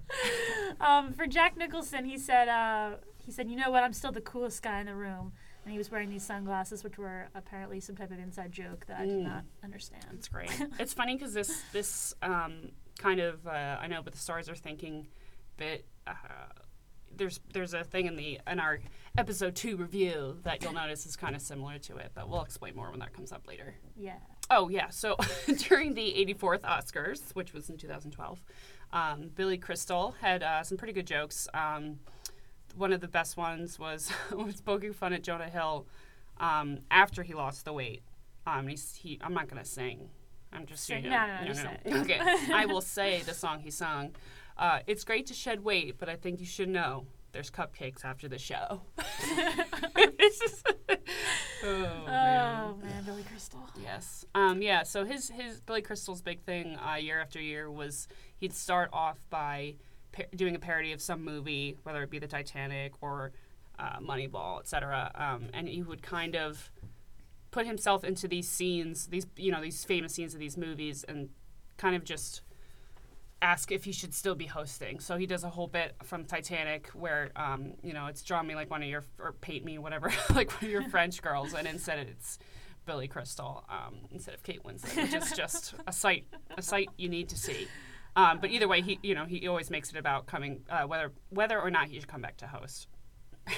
um, 0.81 1.13
for 1.13 1.27
Jack 1.27 1.55
Nicholson, 1.55 2.05
he 2.05 2.17
said, 2.17 2.47
uh, 2.47 2.95
he 3.23 3.31
said, 3.31 3.49
you 3.49 3.55
know 3.55 3.69
what? 3.69 3.83
I'm 3.83 3.93
still 3.93 4.11
the 4.11 4.21
coolest 4.21 4.61
guy 4.63 4.79
in 4.79 4.87
the 4.87 4.95
room, 4.95 5.33
and 5.63 5.71
he 5.71 5.77
was 5.77 5.89
wearing 5.91 6.09
these 6.09 6.25
sunglasses, 6.25 6.83
which 6.83 6.97
were 6.97 7.27
apparently 7.35 7.79
some 7.79 7.95
type 7.95 8.11
of 8.11 8.19
inside 8.19 8.51
joke 8.51 8.85
that 8.87 8.99
I 8.99 9.05
did 9.05 9.19
Mm. 9.19 9.23
not 9.23 9.43
understand. 9.63 10.05
It's 10.13 10.27
great. 10.27 10.49
it's 10.79 10.93
funny 10.93 11.15
because 11.15 11.33
this 11.33 11.61
this 11.71 12.13
um, 12.21 12.71
kind 12.99 13.19
of 13.19 13.45
uh, 13.47 13.77
I 13.81 13.87
know, 13.87 14.01
but 14.03 14.13
the 14.13 14.19
stars 14.19 14.49
are 14.49 14.55
thinking 14.55 15.07
bit. 15.57 15.85
Uh, 16.07 16.13
there's 17.15 17.39
there's 17.53 17.73
a 17.75 17.83
thing 17.83 18.07
in 18.07 18.15
the 18.15 18.39
in 18.49 18.59
our 18.59 18.79
episode 19.17 19.55
two 19.55 19.77
review 19.77 20.37
that 20.43 20.63
you'll 20.63 20.73
notice 20.73 21.05
is 21.05 21.15
kind 21.15 21.35
of 21.35 21.41
similar 21.41 21.77
to 21.79 21.97
it, 21.97 22.11
but 22.15 22.27
we'll 22.27 22.41
explain 22.41 22.75
more 22.75 22.89
when 22.89 22.99
that 22.99 23.13
comes 23.13 23.31
up 23.31 23.47
later. 23.47 23.75
Yeah. 23.95 24.17
Oh 24.49 24.67
yeah, 24.69 24.89
so 24.89 25.15
during 25.69 25.93
the 25.93 26.13
84th 26.17 26.61
Oscars, 26.61 27.33
which 27.35 27.53
was 27.53 27.69
in 27.69 27.77
2012, 27.77 28.41
um, 28.91 29.29
Billy 29.35 29.57
Crystal 29.57 30.15
had 30.21 30.43
uh, 30.43 30.63
some 30.63 30.77
pretty 30.77 30.91
good 30.93 31.07
jokes. 31.07 31.47
Um, 31.53 31.99
one 32.75 32.91
of 32.93 33.01
the 33.01 33.07
best 33.07 33.37
ones 33.37 33.77
was 33.79 34.11
was 34.31 34.61
poking 34.61 34.93
fun 34.93 35.13
at 35.13 35.23
Jonah 35.23 35.49
Hill 35.49 35.87
um, 36.39 36.79
after 36.91 37.23
he 37.23 37.33
lost 37.33 37.65
the 37.65 37.73
weight. 37.73 38.03
Um, 38.45 38.67
he's, 38.67 38.95
he, 38.95 39.19
I'm 39.21 39.33
not 39.33 39.47
gonna 39.47 39.65
sing. 39.65 40.09
I'm 40.51 40.65
just 40.65 40.83
Sing- 40.83 41.03
you 41.05 41.09
know, 41.09 41.25
no, 41.25 41.41
no, 41.41 41.47
just 41.47 41.61
say 41.61 41.77
it. 41.85 41.93
Okay, 41.95 42.19
I 42.53 42.65
will 42.65 42.81
say 42.81 43.21
the 43.21 43.33
song 43.33 43.59
he 43.61 43.71
sung. 43.71 44.15
Uh, 44.57 44.79
it's 44.85 45.03
great 45.03 45.25
to 45.27 45.33
shed 45.33 45.63
weight, 45.63 45.95
but 45.97 46.09
I 46.09 46.15
think 46.15 46.39
you 46.39 46.45
should 46.45 46.69
know 46.69 47.05
there's 47.31 47.49
cupcakes 47.49 48.03
after 48.05 48.27
the 48.27 48.37
show. 48.37 48.81
It's 50.25 50.39
just- 50.39 50.65
oh, 51.63 52.05
man. 52.05 52.61
Oh 52.65 52.77
man, 52.81 53.03
Billy 53.03 53.23
Crystal. 53.23 53.59
Yes. 53.81 54.25
Um, 54.33 54.61
yeah. 54.61 54.83
So 54.83 55.03
his 55.05 55.29
his 55.29 55.59
Billy 55.61 55.81
Crystal's 55.81 56.21
big 56.21 56.41
thing 56.43 56.77
uh, 56.77 56.95
year 56.95 57.19
after 57.19 57.41
year 57.41 57.69
was 57.69 58.07
he'd 58.37 58.53
start 58.53 58.89
off 58.93 59.17
by 59.29 59.75
pa- 60.13 60.23
doing 60.35 60.55
a 60.55 60.59
parody 60.59 60.93
of 60.93 61.01
some 61.01 61.23
movie, 61.23 61.77
whether 61.83 62.01
it 62.03 62.09
be 62.09 62.19
the 62.19 62.27
Titanic 62.27 62.93
or 63.01 63.33
uh, 63.77 63.99
Moneyball, 63.99 64.61
etc. 64.61 65.11
Um, 65.15 65.49
and 65.53 65.67
he 65.67 65.83
would 65.83 66.01
kind 66.01 66.35
of 66.35 66.71
put 67.51 67.65
himself 67.65 68.05
into 68.05 68.27
these 68.27 68.47
scenes, 68.47 69.07
these 69.07 69.27
you 69.35 69.51
know 69.51 69.61
these 69.61 69.83
famous 69.83 70.13
scenes 70.13 70.33
of 70.33 70.39
these 70.39 70.57
movies, 70.57 71.03
and 71.03 71.29
kind 71.77 71.95
of 71.95 72.05
just 72.05 72.41
ask 73.43 73.71
if 73.71 73.83
he 73.83 73.91
should 73.91 74.13
still 74.13 74.35
be 74.35 74.45
hosting. 74.45 74.99
So 74.99 75.17
he 75.17 75.25
does 75.25 75.43
a 75.43 75.49
whole 75.49 75.67
bit 75.67 75.95
from 76.03 76.23
Titanic 76.23 76.87
where, 76.89 77.29
um, 77.35 77.73
you 77.83 77.93
know, 77.93 78.07
it's 78.07 78.23
draw 78.23 78.41
me 78.41 78.55
like 78.55 78.71
one 78.71 78.81
of 78.81 78.87
your, 78.87 79.03
or 79.19 79.33
paint 79.33 79.65
me, 79.65 79.77
whatever, 79.77 80.11
like 80.33 80.49
one 80.53 80.65
of 80.65 80.71
your 80.71 80.83
French 80.89 81.21
girls, 81.21 81.53
and 81.53 81.67
instead 81.67 81.99
it's 81.99 82.39
Billy 82.85 83.07
Crystal 83.07 83.65
um, 83.69 83.95
instead 84.11 84.33
of 84.33 84.43
Kate 84.43 84.63
Winslet, 84.63 84.95
which 84.95 85.13
is 85.13 85.31
just 85.33 85.73
a 85.85 85.91
sight, 85.91 86.25
a 86.57 86.61
sight 86.61 86.89
you 86.97 87.09
need 87.09 87.29
to 87.29 87.37
see. 87.37 87.67
Um, 88.15 88.39
but 88.39 88.51
either 88.51 88.67
way, 88.67 88.81
he, 88.81 88.99
you 89.01 89.15
know, 89.15 89.25
he 89.25 89.47
always 89.47 89.69
makes 89.69 89.89
it 89.89 89.97
about 89.97 90.25
coming, 90.27 90.61
uh, 90.69 90.83
whether 90.83 91.11
whether 91.29 91.59
or 91.59 91.71
not 91.71 91.87
he 91.87 91.99
should 91.99 92.07
come 92.07 92.21
back 92.21 92.37
to 92.37 92.47
host. 92.47 92.87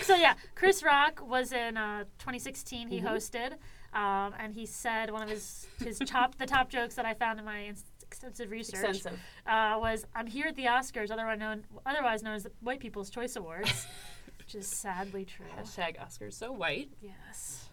So 0.02 0.16
yeah, 0.16 0.36
Chris 0.56 0.82
Rock 0.84 1.22
was 1.28 1.52
in 1.52 1.78
uh, 1.78 2.06
2016. 2.20 2.88
He 2.88 3.02
Mhm. 3.02 3.04
hosted, 3.04 3.52
um, 3.94 4.34
and 4.40 4.54
he 4.54 4.66
said 4.66 5.12
one 5.12 5.22
of 5.22 5.30
his 5.30 5.68
his 5.84 6.00
top 6.00 6.36
the 6.38 6.46
top 6.46 6.70
jokes 6.70 6.96
that 6.96 7.06
I 7.06 7.14
found 7.14 7.38
in 7.40 7.46
my 7.46 7.74
extensive 8.02 8.50
research 8.50 9.02
uh, 9.06 9.78
was 9.80 10.06
I'm 10.16 10.28
here 10.28 10.48
at 10.48 10.56
the 10.56 10.66
Oscars, 10.66 11.12
otherwise 11.12 11.38
known 11.38 11.66
otherwise 11.86 12.24
known 12.24 12.36
as 12.36 12.44
the 12.44 12.52
White 12.62 12.80
People's 12.80 13.10
Choice 13.10 13.36
Awards, 13.36 13.88
which 14.38 14.56
is 14.56 14.68
sadly 14.68 15.26
true. 15.26 15.46
Hashtag 15.60 15.98
Oscars 16.00 16.34
so 16.34 16.52
white. 16.54 16.90
Yes. 17.02 17.70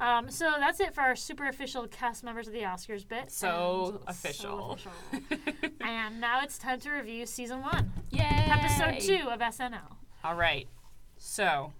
Um, 0.00 0.30
so 0.30 0.54
that's 0.58 0.80
it 0.80 0.94
for 0.94 1.02
our 1.02 1.14
super 1.14 1.46
official 1.46 1.86
cast 1.86 2.24
members 2.24 2.46
of 2.46 2.52
the 2.54 2.60
Oscars 2.62 3.06
bit. 3.06 3.30
So 3.30 4.00
And- 4.00 4.08
official. 4.08 4.78
So 4.78 4.90
official. 5.18 5.70
and 5.82 6.20
now 6.20 6.40
it's 6.42 6.58
time 6.58 6.80
to 6.80 6.90
review 6.90 7.26
season 7.26 7.60
one, 7.62 7.92
Yay! 8.10 8.22
episode 8.24 9.00
two 9.00 9.28
of 9.28 9.40
SNL. 9.40 9.96
All 10.24 10.34
right. 10.34 10.66
So, 11.18 11.72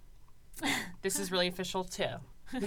this 1.02 1.18
is 1.18 1.32
really 1.32 1.48
official 1.48 1.84
too. 1.84 2.16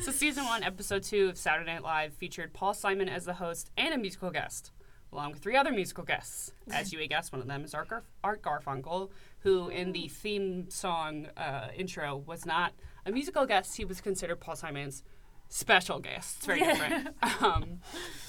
so, 0.00 0.10
season 0.12 0.44
one, 0.44 0.62
episode 0.64 1.02
two 1.04 1.28
of 1.28 1.38
Saturday 1.38 1.72
Night 1.72 1.82
Live 1.84 2.12
featured 2.14 2.52
Paul 2.52 2.74
Simon 2.74 3.08
as 3.08 3.24
the 3.24 3.34
host 3.34 3.70
and 3.76 3.94
a 3.94 3.98
musical 3.98 4.30
guest, 4.30 4.72
along 5.12 5.30
with 5.32 5.40
three 5.40 5.56
other 5.56 5.70
musical 5.72 6.02
guests. 6.04 6.52
As 6.70 6.92
you 6.92 6.98
may 6.98 7.06
guess, 7.06 7.30
one 7.30 7.40
of 7.40 7.46
them 7.46 7.64
is 7.64 7.74
Art, 7.74 7.88
Garf- 7.88 8.02
Art 8.24 8.42
Garfunkel, 8.42 9.10
who 9.40 9.68
in 9.68 9.92
the 9.92 10.08
theme 10.08 10.68
song 10.68 11.28
uh, 11.36 11.68
intro 11.76 12.16
was 12.26 12.44
not 12.44 12.72
a 13.08 13.12
musical 13.12 13.46
guest. 13.46 13.76
He 13.76 13.84
was 13.84 14.00
considered 14.00 14.36
Paul 14.36 14.56
Simon's 14.56 15.02
special 15.48 15.98
guest. 15.98 16.36
It's 16.38 16.46
very 16.46 16.60
different. 16.60 17.08
um, 17.42 17.80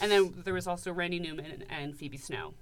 and 0.02 0.12
then 0.12 0.34
there 0.44 0.54
was 0.54 0.68
also 0.68 0.92
Randy 0.92 1.20
Newman 1.20 1.66
and 1.70 1.96
Phoebe 1.96 2.18
Snow. 2.18 2.54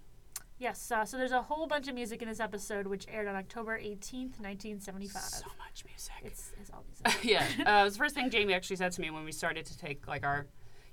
Yes, 0.59 0.91
uh, 0.91 1.05
so 1.05 1.17
there's 1.17 1.31
a 1.31 1.43
whole 1.43 1.67
bunch 1.67 1.87
of 1.87 1.93
music 1.93 2.23
in 2.23 2.27
this 2.27 2.39
episode, 2.39 2.87
which 2.87 3.05
aired 3.07 3.27
on 3.27 3.35
October 3.35 3.77
18th, 3.79 4.39
1975. 4.39 5.21
So 5.21 5.45
much 5.59 5.85
music. 5.85 6.15
It's, 6.23 6.51
it's 6.59 6.71
all 6.71 6.83
music. 7.05 7.23
yeah, 7.23 7.45
uh, 7.77 7.81
it 7.81 7.83
was 7.83 7.93
the 7.93 7.99
first 7.99 8.15
thing 8.15 8.31
Jamie 8.31 8.55
actually 8.55 8.77
said 8.77 8.91
to 8.93 9.01
me 9.01 9.11
when 9.11 9.23
we 9.23 9.31
started 9.31 9.67
to 9.67 9.77
take 9.77 10.07
like 10.07 10.25
our, 10.25 10.47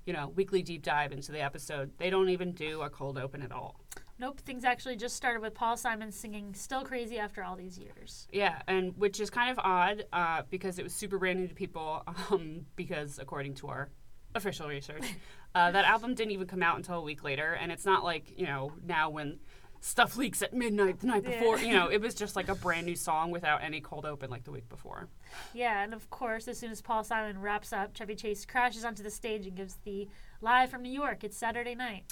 you 0.04 0.12
know, 0.12 0.30
weekly 0.36 0.62
deep 0.62 0.82
dive 0.82 1.12
into 1.12 1.32
the 1.32 1.40
episode. 1.40 1.92
They 1.96 2.10
don't 2.10 2.28
even 2.28 2.52
do 2.52 2.82
a 2.82 2.90
cold 2.90 3.16
open 3.16 3.40
at 3.40 3.52
all. 3.52 3.80
Nope, 4.24 4.40
things 4.40 4.64
actually 4.64 4.96
just 4.96 5.16
started 5.16 5.42
with 5.42 5.52
Paul 5.52 5.76
Simon 5.76 6.10
singing 6.10 6.54
"Still 6.54 6.82
Crazy" 6.82 7.18
after 7.18 7.44
all 7.44 7.56
these 7.56 7.78
years. 7.78 8.26
Yeah, 8.32 8.62
and 8.66 8.96
which 8.96 9.20
is 9.20 9.28
kind 9.28 9.50
of 9.50 9.58
odd 9.62 10.06
uh, 10.14 10.44
because 10.48 10.78
it 10.78 10.82
was 10.82 10.94
super 10.94 11.18
brand 11.18 11.40
new 11.40 11.46
to 11.48 11.54
people. 11.54 12.02
Um, 12.30 12.64
because 12.74 13.18
according 13.18 13.52
to 13.56 13.66
our 13.68 13.90
official 14.34 14.66
research, 14.66 15.04
uh, 15.54 15.70
that 15.72 15.84
album 15.84 16.14
didn't 16.14 16.30
even 16.30 16.46
come 16.46 16.62
out 16.62 16.78
until 16.78 16.94
a 16.94 17.02
week 17.02 17.22
later, 17.22 17.52
and 17.52 17.70
it's 17.70 17.84
not 17.84 18.02
like 18.02 18.32
you 18.38 18.46
know 18.46 18.72
now 18.86 19.10
when 19.10 19.40
stuff 19.82 20.16
leaks 20.16 20.40
at 20.40 20.54
midnight 20.54 21.00
the 21.00 21.06
night 21.06 21.22
Yeah. 21.24 21.38
before. 21.38 21.58
You 21.58 21.74
know, 21.74 21.88
it 21.92 22.00
was 22.00 22.14
just 22.14 22.34
like 22.34 22.48
a 22.48 22.54
brand 22.54 22.86
new 22.86 22.96
song 22.96 23.30
without 23.30 23.62
any 23.62 23.82
cold 23.82 24.06
open 24.06 24.30
like 24.30 24.44
the 24.44 24.52
week 24.52 24.70
before. 24.70 25.08
Yeah, 25.52 25.82
and 25.84 25.92
of 25.92 26.08
course, 26.08 26.48
as 26.48 26.58
soon 26.58 26.70
as 26.70 26.80
Paul 26.80 27.04
Simon 27.04 27.42
wraps 27.42 27.74
up, 27.74 27.94
Chevy 27.94 28.14
Chase 28.14 28.46
crashes 28.46 28.86
onto 28.86 29.02
the 29.02 29.10
stage 29.10 29.46
and 29.46 29.54
gives 29.54 29.76
the 29.84 30.08
live 30.40 30.70
from 30.70 30.80
New 30.80 30.92
York. 30.92 31.24
It's 31.24 31.36
Saturday 31.36 31.74
night. 31.74 32.04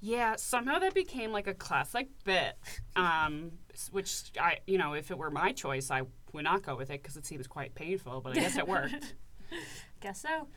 Yeah, 0.00 0.36
somehow 0.36 0.78
that 0.78 0.94
became 0.94 1.32
like 1.32 1.46
a 1.46 1.54
classic 1.54 2.08
bit, 2.24 2.56
um, 2.94 3.52
which 3.90 4.32
I, 4.40 4.58
you 4.66 4.78
know, 4.78 4.92
if 4.92 5.10
it 5.10 5.18
were 5.18 5.30
my 5.30 5.52
choice, 5.52 5.90
I 5.90 6.02
would 6.32 6.44
not 6.44 6.62
go 6.62 6.76
with 6.76 6.90
it 6.90 7.02
because 7.02 7.16
it 7.16 7.24
seems 7.26 7.46
quite 7.46 7.74
painful. 7.74 8.20
But 8.20 8.36
I 8.36 8.40
guess 8.40 8.56
it 8.56 8.68
worked. 8.68 9.14
Guess 10.00 10.20
so. 10.22 10.48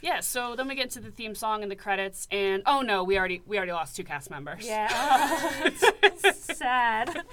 yeah. 0.00 0.20
So 0.20 0.54
then 0.56 0.68
we 0.68 0.74
get 0.76 0.90
to 0.92 1.00
the 1.00 1.10
theme 1.10 1.34
song 1.34 1.62
and 1.62 1.70
the 1.70 1.76
credits, 1.76 2.26
and 2.30 2.62
oh 2.64 2.80
no, 2.80 3.04
we 3.04 3.18
already 3.18 3.42
we 3.44 3.56
already 3.58 3.72
lost 3.72 3.96
two 3.96 4.04
cast 4.04 4.30
members. 4.30 4.64
Yeah. 4.66 4.88
Oh, 5.68 5.70
it's 6.02 6.56
sad. 6.58 7.24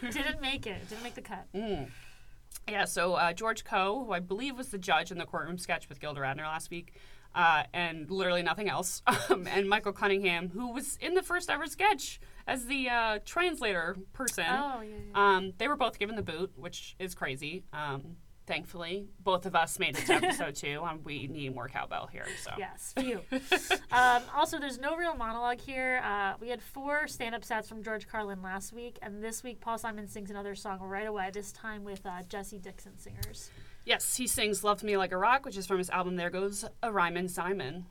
Didn't 0.00 0.40
make 0.40 0.66
it. 0.66 0.88
Didn't 0.88 1.02
make 1.02 1.14
the 1.16 1.20
cut. 1.22 1.46
Mm. 1.54 1.90
Yeah, 2.68 2.86
so 2.86 3.14
uh, 3.14 3.32
George 3.34 3.64
Coe, 3.64 4.04
who 4.06 4.12
I 4.12 4.20
believe 4.20 4.56
was 4.56 4.68
the 4.68 4.78
judge 4.78 5.10
in 5.10 5.18
the 5.18 5.26
courtroom 5.26 5.58
sketch 5.58 5.88
with 5.88 6.00
Gilda 6.00 6.20
Radner 6.20 6.44
last 6.44 6.70
week, 6.70 6.94
uh, 7.34 7.64
and 7.72 8.10
literally 8.10 8.42
nothing 8.42 8.68
else, 8.68 9.02
um, 9.30 9.46
and 9.46 9.68
Michael 9.68 9.92
Cunningham, 9.92 10.50
who 10.50 10.72
was 10.72 10.96
in 11.00 11.14
the 11.14 11.22
first 11.22 11.50
ever 11.50 11.66
sketch 11.66 12.20
as 12.46 12.66
the 12.66 12.88
uh, 12.88 13.18
translator 13.24 13.96
person. 14.12 14.46
Oh, 14.48 14.80
yeah. 14.82 14.96
yeah. 15.10 15.36
Um, 15.36 15.52
they 15.58 15.68
were 15.68 15.76
both 15.76 15.98
given 15.98 16.16
the 16.16 16.22
boot, 16.22 16.52
which 16.56 16.94
is 16.98 17.14
crazy. 17.14 17.64
Um, 17.72 18.16
thankfully, 18.46 19.08
both 19.22 19.46
of 19.46 19.54
us 19.54 19.78
made 19.78 19.96
it 19.98 20.06
to 20.06 20.12
episode 20.14 20.54
two, 20.54 20.82
and 20.86 21.04
we 21.04 21.26
need 21.26 21.54
more 21.54 21.68
cowbell 21.68 22.08
here. 22.12 22.26
So 22.42 22.50
Yes, 22.58 22.92
few. 22.96 23.20
um, 23.92 24.22
also, 24.34 24.58
there's 24.58 24.78
no 24.78 24.96
real 24.96 25.14
monologue 25.14 25.60
here. 25.60 26.00
Uh, 26.04 26.34
we 26.40 26.48
had 26.48 26.60
four 26.62 27.06
stand-up 27.08 27.44
sets 27.44 27.68
from 27.68 27.82
George 27.82 28.06
Carlin 28.06 28.42
last 28.42 28.72
week, 28.72 28.98
and 29.02 29.22
this 29.22 29.42
week 29.42 29.60
Paul 29.60 29.78
Simon 29.78 30.06
sings 30.08 30.30
another 30.30 30.54
song 30.54 30.78
right 30.80 31.06
away. 31.06 31.30
This 31.32 31.52
time 31.52 31.84
with 31.84 32.04
uh, 32.04 32.22
Jessy 32.28 32.58
Dixon 32.58 32.98
singers. 32.98 33.50
yes, 33.84 34.16
he 34.16 34.26
sings 34.26 34.62
"Love 34.64 34.82
Me 34.82 34.96
Like 34.96 35.12
a 35.12 35.16
Rock," 35.16 35.44
which 35.44 35.56
is 35.56 35.66
from 35.66 35.78
his 35.78 35.90
album 35.90 36.16
"There 36.16 36.30
Goes 36.30 36.64
a 36.82 36.90
Rhymin' 36.92 37.28
Simon." 37.28 37.86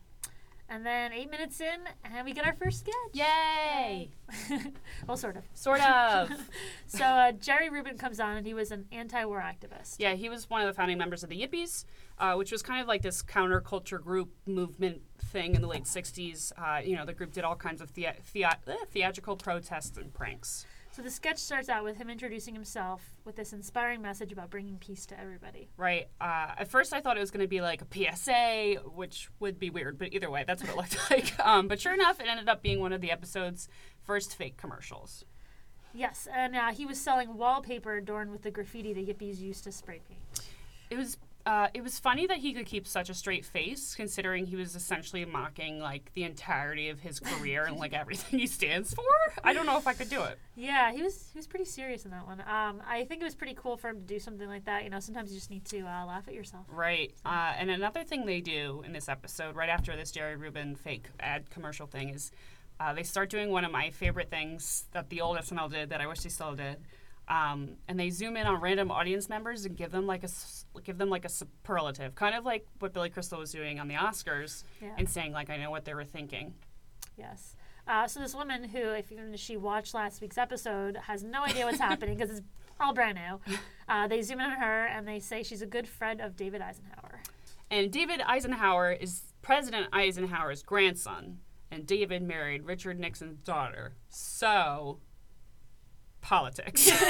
And 0.74 0.84
then 0.84 1.14
eight 1.14 1.30
minutes 1.30 1.62
in, 1.62 1.82
and 2.04 2.26
we 2.26 2.34
get 2.34 2.48
our 2.48 2.54
first 2.54 2.80
sketch. 2.80 2.94
Yay! 3.14 4.10
well, 5.08 5.16
sort 5.16 5.38
of. 5.38 5.44
Sort 5.54 5.82
of. 5.88 6.32
So 6.88 7.04
uh, 7.04 7.32
Jerry 7.32 7.70
Rubin 7.70 7.98
comes 7.98 8.20
on, 8.20 8.38
and 8.38 8.46
he 8.46 8.54
was 8.56 8.72
an 8.72 8.86
anti-war 8.92 9.40
activist. 9.40 9.96
Yeah, 10.00 10.14
he 10.14 10.30
was 10.30 10.50
one 10.50 10.62
of 10.62 10.68
the 10.68 10.74
founding 10.74 10.98
members 10.98 11.24
of 11.24 11.30
the 11.30 11.40
Yippies, 11.40 11.86
uh, 12.20 12.34
which 12.36 12.52
was 12.52 12.62
kind 12.64 12.82
of 12.82 12.88
like 12.88 13.02
this 13.04 13.22
counterculture 13.24 14.02
group 14.02 14.30
movement 14.48 15.02
thing 15.32 15.54
in 15.56 15.62
the 15.62 15.68
late 15.68 15.84
60s. 15.86 16.52
Uh, 16.58 16.82
you 16.84 16.96
know, 16.96 17.06
the 17.06 17.14
group 17.14 17.34
did 17.34 17.44
all 17.44 17.56
kinds 17.56 17.80
of 17.82 17.90
thea- 17.92 18.16
thea- 18.24 18.58
eh, 18.68 18.76
theatrical 18.92 19.36
protests 19.36 19.98
and 19.98 20.14
pranks. 20.14 20.66
So 20.94 21.02
the 21.02 21.10
sketch 21.10 21.40
starts 21.40 21.70
out 21.70 21.84
with 21.84 21.98
him 21.98 22.08
introducing 22.08 22.54
himself 22.54 23.16
with 23.26 23.36
this 23.36 23.52
inspiring 23.52 24.00
message 24.04 24.32
about 24.32 24.52
bringing 24.52 24.78
peace 24.78 25.08
to 25.08 25.20
everybody. 25.20 25.68
Right. 25.76 26.08
Uh, 26.22 26.52
at 26.56 26.68
first, 26.68 26.94
I 26.94 27.02
thought 27.02 27.18
it 27.18 27.20
was 27.20 27.32
going 27.32 27.44
to 27.44 27.48
be 27.48 27.62
like 27.62 27.82
a 27.82 27.88
PSA, 28.16 28.76
which 28.94 29.32
would 29.40 29.58
be 29.58 29.72
weird, 29.72 29.98
but 29.98 30.14
either 30.14 30.30
way, 30.30 30.44
that's 30.46 30.62
what 30.62 30.70
it 30.70 30.78
looked 30.78 31.00
like. 31.10 31.34
Um, 31.44 31.68
but 31.68 31.82
sure 31.82 31.96
enough, 31.96 32.20
it 32.20 32.28
ended 32.28 32.48
up 32.48 32.62
being 32.62 32.80
one 32.80 32.94
of 32.94 33.02
the 33.02 33.10
episode's 33.10 33.68
first 34.04 34.36
fake 34.36 34.56
commercials. 34.56 35.26
Yes, 35.96 36.28
and 36.32 36.56
uh, 36.56 36.72
he 36.72 36.86
was 36.86 37.02
selling 37.02 37.38
wallpaper 37.38 37.96
adorned 37.96 38.30
with 38.30 38.44
the 38.44 38.52
graffiti 38.52 38.94
the 38.94 39.04
Yippies 39.04 39.40
used 39.40 39.64
to 39.64 39.72
spray 39.72 40.00
paint. 40.08 40.48
It 40.92 40.98
was. 40.98 41.18
Uh, 41.46 41.68
it 41.74 41.84
was 41.84 42.00
funny 42.00 42.26
that 42.26 42.38
he 42.38 42.54
could 42.54 42.66
keep 42.66 42.88
such 42.88 43.10
a 43.10 43.14
straight 43.14 43.46
face, 43.46 43.96
considering 43.96 44.46
he 44.46 44.56
was 44.56 44.76
essentially 44.76 45.26
mocking 45.26 45.80
like 45.80 46.12
the 46.14 46.24
entirety 46.24 46.88
of 46.90 47.02
his 47.02 47.20
career 47.20 47.66
and 47.66 47.78
like 47.78 47.94
everything 47.94 48.40
he 48.40 48.48
stands 48.48 48.94
for. 48.94 49.04
I 49.44 49.54
don't 49.54 49.66
know 49.66 49.78
if 49.78 49.86
I 49.86 49.94
could 49.94 50.10
do 50.10 50.24
it. 50.24 50.40
Yeah, 50.56 50.94
he 50.94 51.02
was 51.02 51.30
he 51.34 51.40
was 51.40 51.48
pretty 51.48 51.66
serious 51.66 52.06
in 52.06 52.12
that 52.12 52.26
one. 52.26 52.40
Um, 52.42 52.82
I 52.88 53.04
think 53.06 53.22
it 53.22 53.26
was 53.26 53.36
pretty 53.36 53.56
cool 53.56 53.76
for 53.76 53.90
him 53.90 53.98
to 53.98 54.08
do 54.08 54.20
something 54.20 54.48
like 54.48 54.66
that. 54.66 54.86
You 54.86 54.90
know, 54.90 55.00
sometimes 55.00 55.32
you 55.32 55.38
just 55.38 55.50
need 55.50 55.66
to 55.66 55.82
uh, 55.82 56.06
laugh 56.06 56.28
at 56.28 56.34
yourself. 56.34 56.66
Right. 56.70 57.14
Uh, 57.26 57.54
and 57.58 57.70
another 57.70 58.04
thing 58.04 58.26
they 58.26 58.40
do 58.40 58.82
in 58.86 58.94
this 58.94 59.10
episode, 59.10 59.56
right 59.56 59.70
after 59.70 59.96
this 59.98 60.12
Jerry 60.12 60.38
Rubin 60.38 60.76
fake 60.76 61.08
ad 61.20 61.50
commercial 61.50 61.88
thing, 61.88 62.10
is 62.10 62.32
uh, 62.80 62.94
they 62.94 63.04
start 63.04 63.30
doing 63.30 63.50
one 63.52 63.66
of 63.66 63.72
my 63.72 63.90
favorite 63.90 64.30
things 64.30 64.86
that 64.94 65.10
the 65.10 65.22
old 65.22 65.38
SNL 65.38 65.70
did 65.70 65.90
that 65.90 66.00
I 66.00 66.08
wish 66.08 66.22
they 66.22 66.30
still 66.30 66.56
did. 66.56 66.78
Um, 67.28 67.78
and 67.88 67.98
they 68.00 68.10
zoom 68.10 68.36
in 68.36 68.46
on 68.48 68.60
random 68.60 68.92
audience 68.92 69.30
members 69.30 69.66
and 69.66 69.78
give 69.78 69.92
them 69.92 70.06
like 70.06 70.24
a 70.24 70.30
give 70.84 70.98
them 70.98 71.10
like 71.10 71.24
a 71.26 71.30
superlative, 71.30 72.16
kind 72.16 72.36
of 72.36 72.44
like 72.46 72.68
what 72.80 72.94
Billy 72.94 73.10
Crystal 73.10 73.40
was 73.40 73.52
doing 73.52 73.80
on 73.80 73.88
the 73.88 73.96
Oscars, 73.96 74.64
Yeah. 74.82 74.90
and 74.98 75.10
saying 75.10 75.32
like 75.32 75.50
I 75.50 75.58
know 75.58 75.72
what 75.72 75.86
they 75.86 75.94
were 75.94 76.04
thinking. 76.04 76.54
Yes. 77.18 77.56
Uh, 77.88 78.08
so 78.08 78.20
this 78.22 78.34
woman 78.34 78.64
who, 78.64 78.80
if 78.92 79.12
even 79.12 79.36
she 79.36 79.58
watched 79.58 79.94
last 79.94 80.22
week's 80.22 80.38
episode, 80.38 80.96
has 80.98 81.24
no 81.24 81.44
idea 81.44 81.66
what's 81.66 81.80
happening 81.80 82.18
because 82.18 82.38
it's 82.38 82.48
all 82.80 82.94
brand 82.94 83.18
new. 83.18 83.56
Uh, 83.90 84.08
they 84.08 84.22
zoom 84.22 84.40
in 84.40 84.46
on 84.46 84.52
her 84.58 84.86
and 84.86 85.06
they 85.06 85.20
say 85.20 85.44
she's 85.44 85.62
a 85.62 85.66
good 85.66 85.86
friend 85.90 86.22
of 86.22 86.38
David 86.38 86.62
Eisenhower. 86.62 87.20
And 87.70 87.92
David 87.92 88.22
Eisenhower 88.26 88.94
is 88.94 89.24
President 89.42 89.88
Eisenhower's 89.92 90.64
grandson, 90.64 91.40
and 91.70 91.86
David 91.86 92.24
married 92.24 92.64
Richard 92.64 92.98
Nixon's 92.98 93.40
daughter. 93.40 93.96
So, 94.08 95.00
politics. 96.24 96.90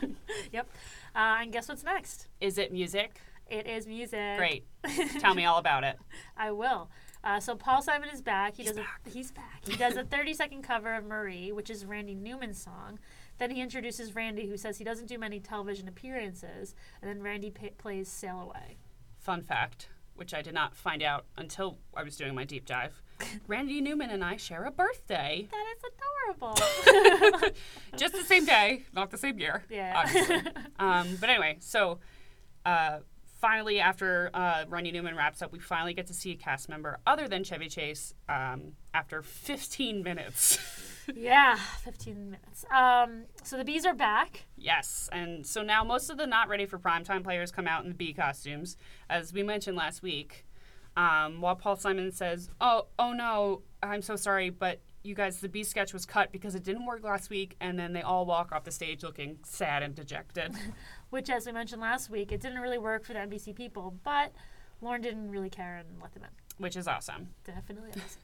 Yep. 0.52 0.70
Uh, 1.14 1.38
and 1.40 1.52
guess 1.52 1.68
what's 1.68 1.82
next? 1.84 2.28
is 2.40 2.56
it 2.58 2.72
music? 2.72 3.20
It 3.50 3.66
is 3.66 3.86
music. 3.86 4.38
Great. 4.38 4.64
Tell 5.18 5.34
me 5.34 5.44
all 5.44 5.58
about 5.58 5.82
it. 5.84 5.98
I 6.36 6.52
will. 6.52 6.90
Uh, 7.24 7.40
so 7.40 7.54
Paul 7.56 7.82
Simon 7.82 8.08
is 8.10 8.22
back. 8.22 8.54
He 8.56 8.62
He's 8.62 8.72
does 8.72 8.76
back. 8.78 9.00
A, 9.06 9.10
he's 9.10 9.30
back. 9.32 9.62
He 9.66 9.76
does 9.76 9.96
a 9.96 10.04
30 10.04 10.32
second 10.34 10.62
cover 10.62 10.94
of 10.94 11.04
Marie, 11.04 11.50
which 11.52 11.68
is 11.70 11.84
Randy 11.84 12.14
Newman's 12.14 12.62
song. 12.62 12.98
Then 13.38 13.50
he 13.50 13.60
introduces 13.60 14.14
Randy, 14.14 14.46
who 14.46 14.56
says 14.56 14.78
he 14.78 14.84
doesn't 14.84 15.06
do 15.06 15.18
many 15.18 15.40
television 15.40 15.88
appearances, 15.88 16.74
and 17.02 17.10
then 17.10 17.22
Randy 17.22 17.50
pa 17.50 17.66
plays 17.76 18.08
"Sail 18.08 18.40
Away." 18.40 18.78
Fun 19.18 19.42
fact, 19.42 19.88
which 20.14 20.32
I 20.32 20.40
did 20.42 20.54
not 20.54 20.76
find 20.76 21.02
out 21.02 21.26
until 21.36 21.78
I 21.94 22.02
was 22.04 22.16
doing 22.16 22.34
my 22.34 22.44
deep 22.44 22.64
dive. 22.64 23.02
Randy 23.46 23.80
Newman 23.80 24.10
and 24.10 24.24
I 24.24 24.36
share 24.36 24.64
a 24.64 24.70
birthday. 24.70 25.48
That 25.50 25.64
is 25.76 25.82
adorable. 26.30 27.50
Just 27.96 28.14
the 28.14 28.24
same 28.24 28.44
day, 28.44 28.84
not 28.92 29.10
the 29.10 29.18
same 29.18 29.38
year. 29.38 29.64
yeah. 29.70 30.42
um, 30.78 31.16
but 31.20 31.30
anyway, 31.30 31.56
so 31.60 31.98
uh, 32.64 32.98
finally, 33.40 33.80
after 33.80 34.30
uh, 34.34 34.64
Randy 34.68 34.92
Newman 34.92 35.16
wraps 35.16 35.42
up, 35.42 35.52
we 35.52 35.58
finally 35.58 35.94
get 35.94 36.06
to 36.08 36.14
see 36.14 36.32
a 36.32 36.36
cast 36.36 36.68
member 36.68 36.98
other 37.06 37.28
than 37.28 37.44
Chevy 37.44 37.68
Chase 37.68 38.14
um, 38.28 38.72
after 38.92 39.22
15 39.22 40.02
minutes. 40.02 40.58
yeah. 41.14 41.56
15 41.84 42.30
minutes. 42.30 42.64
Um, 42.74 43.24
so 43.42 43.56
the 43.56 43.64
bees 43.64 43.86
are 43.86 43.94
back. 43.94 44.46
yes, 44.56 45.08
and 45.12 45.46
so 45.46 45.62
now 45.62 45.84
most 45.84 46.10
of 46.10 46.18
the 46.18 46.26
not 46.26 46.48
ready 46.48 46.66
for 46.66 46.78
primetime 46.78 47.22
players 47.24 47.50
come 47.50 47.66
out 47.66 47.82
in 47.82 47.88
the 47.88 47.94
bee 47.94 48.12
costumes, 48.12 48.76
as 49.08 49.32
we 49.32 49.42
mentioned 49.42 49.76
last 49.76 50.02
week. 50.02 50.44
Um, 50.98 51.40
while 51.40 51.54
Paul 51.54 51.76
Simon 51.76 52.10
says, 52.12 52.50
"Oh, 52.60 52.86
oh 52.98 53.12
no, 53.12 53.62
I'm 53.82 54.02
so 54.02 54.16
sorry, 54.16 54.50
but." 54.50 54.80
You 55.04 55.14
guys, 55.14 55.40
the 55.40 55.48
bee 55.48 55.62
sketch 55.62 55.94
was 55.94 56.04
cut 56.04 56.32
because 56.32 56.56
it 56.56 56.64
didn't 56.64 56.84
work 56.84 57.04
last 57.04 57.30
week, 57.30 57.54
and 57.60 57.78
then 57.78 57.92
they 57.92 58.02
all 58.02 58.26
walk 58.26 58.50
off 58.52 58.64
the 58.64 58.72
stage 58.72 59.04
looking 59.04 59.38
sad 59.44 59.82
and 59.84 59.94
dejected. 59.94 60.52
which, 61.10 61.30
as 61.30 61.46
we 61.46 61.52
mentioned 61.52 61.80
last 61.80 62.10
week, 62.10 62.32
it 62.32 62.40
didn't 62.40 62.58
really 62.58 62.78
work 62.78 63.04
for 63.04 63.12
the 63.12 63.20
NBC 63.20 63.54
people, 63.54 63.94
but 64.04 64.32
Lorne 64.82 65.00
didn't 65.00 65.30
really 65.30 65.48
care 65.50 65.76
and 65.76 65.88
let 66.02 66.12
them 66.12 66.24
in. 66.24 66.62
which 66.62 66.76
is 66.76 66.88
awesome. 66.88 67.28
Definitely 67.44 67.90
awesome. 67.90 68.20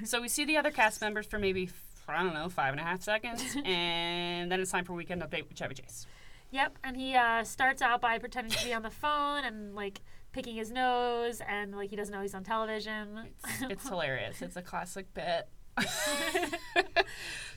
So 0.04 0.20
we 0.20 0.28
see 0.28 0.44
the 0.44 0.56
other 0.56 0.72
cast 0.72 1.00
members 1.00 1.24
for 1.24 1.38
maybe 1.38 1.70
I 2.08 2.22
don't 2.22 2.34
know 2.34 2.48
five 2.48 2.72
and 2.72 2.80
a 2.80 2.84
half 2.84 3.00
seconds, 3.02 3.42
and 3.64 4.50
then 4.50 4.60
it's 4.60 4.72
time 4.72 4.84
for 4.84 4.94
weekend 4.94 5.22
update 5.22 5.48
with 5.48 5.56
Chevy 5.56 5.76
Chase. 5.76 6.06
Yep, 6.50 6.78
and 6.82 6.96
he 6.96 7.14
uh, 7.14 7.44
starts 7.44 7.80
out 7.80 8.00
by 8.00 8.18
pretending 8.18 8.52
to 8.52 8.64
be 8.64 8.74
on 8.74 8.82
the 8.82 8.90
phone 8.90 9.44
and 9.44 9.74
like 9.74 10.00
picking 10.32 10.56
his 10.56 10.70
nose, 10.70 11.40
and 11.46 11.74
like 11.74 11.90
he 11.90 11.96
doesn't 11.96 12.14
know 12.14 12.22
he's 12.22 12.34
on 12.34 12.44
television. 12.44 13.28
It's, 13.44 13.62
it's 13.62 13.88
hilarious. 13.88 14.42
It's 14.42 14.56
a 14.56 14.62
classic 14.62 15.12
bit. 15.14 15.48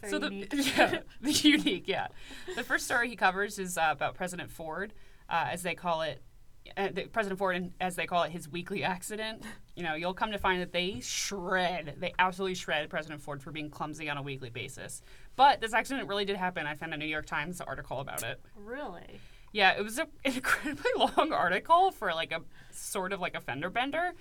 So 0.10 0.20
the 0.20 0.34
unique. 0.34 0.54
yeah 0.78 1.00
the 1.22 1.32
unique 1.32 1.88
yeah 1.88 2.08
the 2.56 2.64
first 2.64 2.86
story 2.86 3.10
he 3.10 3.16
covers 3.16 3.60
is 3.60 3.78
uh, 3.78 3.90
about 3.92 4.16
President 4.16 4.50
Ford 4.50 4.94
uh, 5.30 5.48
as 5.52 5.62
they 5.62 5.76
call 5.76 6.02
it 6.02 6.22
uh, 6.78 6.90
the, 6.92 7.06
President 7.06 7.40
Ford 7.40 7.56
and 7.56 7.72
as 7.80 7.96
they 7.96 8.06
call 8.06 8.24
it 8.24 8.32
his 8.32 8.50
weekly 8.50 8.84
accident 8.84 9.44
you 9.76 9.84
know 9.84 9.96
you'll 9.96 10.14
come 10.14 10.32
to 10.32 10.38
find 10.38 10.62
that 10.62 10.72
they 10.72 11.00
shred 11.02 11.96
they 12.00 12.14
absolutely 12.18 12.56
shred 12.56 12.90
President 12.90 13.22
Ford 13.22 13.42
for 13.42 13.52
being 13.52 13.70
clumsy 13.70 14.10
on 14.10 14.18
a 14.18 14.22
weekly 14.22 14.50
basis 14.50 15.02
but 15.36 15.62
this 15.62 15.74
accident 15.74 16.08
really 16.08 16.26
did 16.26 16.38
happen 16.38 16.66
I 16.66 16.76
found 16.76 16.94
a 16.94 16.98
New 16.98 17.06
York 17.06 17.26
Times 17.26 17.62
article 17.62 18.00
about 18.00 18.24
it 18.24 18.42
really? 18.56 19.20
Yeah, 19.52 19.72
it 19.78 19.84
was 19.84 19.98
a, 20.00 20.04
an 20.26 20.34
incredibly 20.36 20.92
long 20.98 21.32
article 21.34 21.92
for 21.92 22.14
like 22.14 22.32
a 22.32 22.42
sort 22.72 23.14
of 23.14 23.20
like 23.20 23.36
a 23.36 23.42
fender 23.42 23.70
bender. 23.70 24.14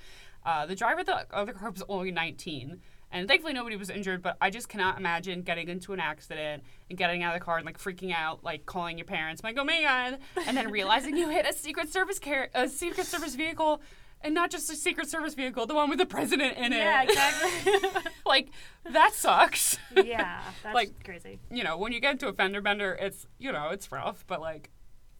Uh, 0.44 0.66
the 0.66 0.74
driver 0.74 1.00
of 1.00 1.06
the 1.06 1.26
other 1.34 1.52
car 1.52 1.70
was 1.70 1.82
only 1.88 2.10
19, 2.10 2.80
And 3.12 3.28
thankfully, 3.28 3.52
nobody 3.52 3.76
was 3.76 3.90
injured, 3.90 4.22
but 4.22 4.36
I 4.40 4.48
just 4.50 4.68
cannot 4.70 4.96
imagine 4.98 5.42
getting 5.42 5.68
into 5.68 5.92
an 5.92 6.00
accident 6.00 6.62
and 6.88 6.96
getting 6.98 7.22
out 7.22 7.34
of 7.34 7.40
the 7.40 7.44
car 7.44 7.58
and 7.58 7.66
like 7.66 7.78
freaking 7.78 8.12
out, 8.14 8.42
like 8.42 8.64
calling 8.64 8.96
your 8.96 9.04
parents, 9.04 9.42
like, 9.44 9.56
oh 9.58 9.64
my 9.64 9.82
God, 9.82 10.18
and 10.46 10.56
then 10.56 10.70
realizing 10.70 11.16
you 11.16 11.28
hit 11.28 11.44
a 11.46 11.52
Secret 11.52 11.92
Service 11.92 12.18
car- 12.18 12.48
a 12.54 12.68
Secret 12.68 13.06
Service 13.06 13.34
vehicle. 13.34 13.82
And 14.22 14.34
not 14.34 14.50
just 14.50 14.70
a 14.70 14.76
Secret 14.76 15.08
Service 15.08 15.32
vehicle, 15.32 15.64
the 15.66 15.74
one 15.74 15.88
with 15.88 15.98
the 15.98 16.04
president 16.04 16.58
in 16.58 16.74
it. 16.74 16.76
Yeah, 16.76 17.02
exactly. 17.04 18.00
like, 18.26 18.48
that 18.84 19.14
sucks. 19.14 19.78
yeah, 19.96 20.42
that's 20.62 20.74
Like- 20.74 21.04
crazy. 21.04 21.38
you 21.50 21.64
know, 21.64 21.78
when 21.78 21.92
you 21.92 22.00
get 22.00 22.12
into 22.12 22.28
a 22.28 22.32
fender 22.34 22.60
bender, 22.60 22.96
it's, 23.00 23.26
you 23.38 23.50
know, 23.50 23.70
it's 23.70 23.90
rough, 23.90 24.24
but 24.26 24.40
like, 24.42 24.68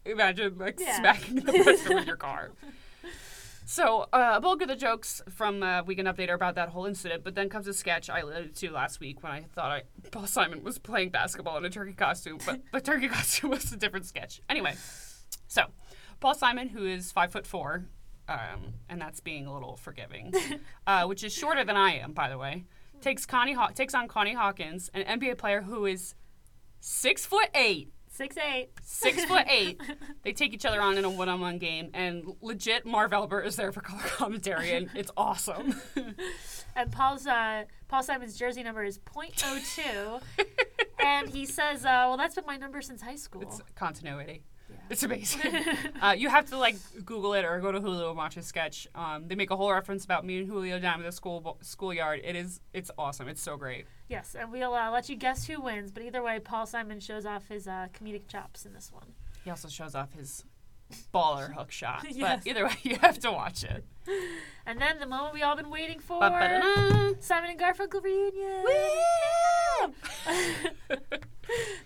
imagine 0.04 0.56
like 0.58 0.78
Yeah. 0.80 0.96
smacking 0.98 1.36
the 1.36 1.42
president 1.52 1.94
with 2.00 2.06
your 2.06 2.16
car. 2.16 2.52
So, 3.66 4.08
uh, 4.12 4.32
a 4.34 4.40
bulk 4.40 4.62
of 4.62 4.68
the 4.68 4.74
jokes 4.74 5.22
from 5.28 5.62
uh, 5.62 5.84
Weekend 5.84 6.08
Update 6.08 6.28
are 6.28 6.34
about 6.34 6.56
that 6.56 6.70
whole 6.70 6.86
incident, 6.86 7.22
but 7.22 7.36
then 7.36 7.48
comes 7.48 7.68
a 7.68 7.72
sketch 7.72 8.10
I 8.10 8.18
alluded 8.18 8.56
to 8.56 8.70
last 8.72 8.98
week 8.98 9.22
when 9.22 9.30
I 9.30 9.42
thought 9.54 9.70
I, 9.70 9.82
Paul 10.10 10.26
Simon 10.26 10.64
was 10.64 10.78
playing 10.80 11.10
basketball 11.10 11.56
in 11.56 11.64
a 11.64 11.70
turkey 11.70 11.92
costume, 11.92 12.38
but 12.44 12.62
the 12.72 12.80
turkey 12.92 13.06
costume 13.06 13.50
was 13.50 13.72
a 13.72 13.76
different 13.76 14.06
sketch. 14.06 14.40
Anyway, 14.48 14.74
so 15.46 15.66
Paul 16.18 16.34
Simon, 16.34 16.70
who 16.70 16.84
is 16.84 17.12
five 17.12 17.30
foot 17.30 17.46
four, 17.46 17.86
um, 18.28 18.74
and 18.88 19.00
that's 19.00 19.20
being 19.20 19.46
a 19.46 19.54
little 19.54 19.76
forgiving, 19.76 20.34
uh, 20.88 21.04
which 21.04 21.22
is 21.22 21.32
shorter 21.32 21.62
than 21.62 21.76
I 21.76 21.92
am, 21.92 22.12
by 22.12 22.28
the 22.28 22.38
way, 22.38 22.64
takes 23.00 23.24
Connie 23.24 23.52
Haw- 23.52 23.68
takes 23.68 23.94
on 23.94 24.08
Connie 24.08 24.34
Hawkins, 24.34 24.90
an 24.94 25.04
NBA 25.20 25.38
player 25.38 25.62
who 25.62 25.86
is 25.86 26.16
six 26.80 27.24
foot 27.24 27.50
eight 27.54 27.92
Six 28.20 28.36
eight. 28.36 28.68
six 28.82 29.24
foot 29.24 29.46
eight. 29.48 29.80
They 30.22 30.32
take 30.34 30.52
each 30.52 30.66
other 30.66 30.82
on 30.82 30.98
in 30.98 31.06
a 31.06 31.10
one-on-one 31.10 31.56
game, 31.56 31.88
and 31.94 32.34
legit 32.42 32.84
Marv 32.84 33.14
Albert 33.14 33.44
is 33.44 33.56
there 33.56 33.72
for 33.72 33.80
color 33.80 34.02
commentary, 34.02 34.72
and 34.72 34.90
it's 34.94 35.10
awesome. 35.16 35.74
And 36.76 36.92
Paul's 36.92 37.26
uh, 37.26 37.64
Paul 37.88 38.02
Simon's 38.04 38.36
jersey 38.38 38.62
number 38.62 38.84
is 38.84 38.98
.02, 39.00 40.20
and 41.02 41.28
he 41.28 41.44
says, 41.46 41.84
uh, 41.84 42.04
"Well, 42.06 42.16
that's 42.16 42.34
been 42.36 42.44
my 42.46 42.56
number 42.58 42.80
since 42.80 43.02
high 43.02 43.16
school." 43.16 43.42
it's 43.42 43.60
continuity. 43.74 44.44
Yeah. 44.70 44.76
It's 44.88 45.02
amazing. 45.02 45.40
uh, 46.00 46.14
you 46.16 46.28
have 46.28 46.46
to 46.50 46.58
like 46.58 46.76
Google 47.04 47.34
it 47.34 47.44
or 47.44 47.58
go 47.60 47.72
to 47.72 47.80
Hulu 47.80 48.08
and 48.08 48.16
watch 48.16 48.36
a 48.36 48.42
sketch. 48.42 48.86
Um, 48.94 49.26
they 49.26 49.34
make 49.34 49.50
a 49.50 49.56
whole 49.56 49.72
reference 49.72 50.04
about 50.04 50.24
me 50.24 50.38
and 50.38 50.46
Julio 50.46 50.78
down 50.78 51.00
at 51.00 51.06
the 51.06 51.12
school 51.12 51.58
schoolyard. 51.60 52.20
It 52.22 52.36
is 52.36 52.60
it's 52.72 52.90
awesome. 52.96 53.26
It's 53.28 53.42
so 53.42 53.56
great. 53.56 53.86
Yes, 54.10 54.36
and 54.38 54.52
we'll 54.52 54.74
uh, 54.74 54.90
let 54.90 55.08
you 55.08 55.16
guess 55.16 55.46
who 55.46 55.60
wins. 55.60 55.90
But 55.90 56.02
either 56.02 56.22
way, 56.22 56.38
Paul 56.40 56.66
Simon 56.66 57.00
shows 57.00 57.24
off 57.24 57.48
his 57.48 57.66
uh, 57.66 57.86
comedic 57.98 58.28
chops 58.28 58.66
in 58.66 58.74
this 58.74 58.90
one. 58.92 59.14
He 59.44 59.50
also 59.50 59.68
shows 59.68 59.94
off 59.94 60.12
his 60.12 60.44
baller 61.14 61.54
hook 61.54 61.70
shot. 61.70 62.04
Yes. 62.10 62.42
But 62.42 62.50
either 62.50 62.66
way, 62.66 62.76
you 62.82 62.96
have 62.96 63.18
to 63.20 63.32
watch 63.32 63.64
it. 63.64 63.84
And 64.66 64.80
then 64.80 64.98
the 65.00 65.06
moment 65.06 65.34
we 65.34 65.42
all 65.42 65.56
been 65.56 65.70
waiting 65.70 65.98
for: 65.98 66.20
Ba-ba-da-da. 66.20 67.14
Simon 67.18 67.50
and 67.50 67.58
Garfunkel 67.58 68.02
reunion. 68.04 68.64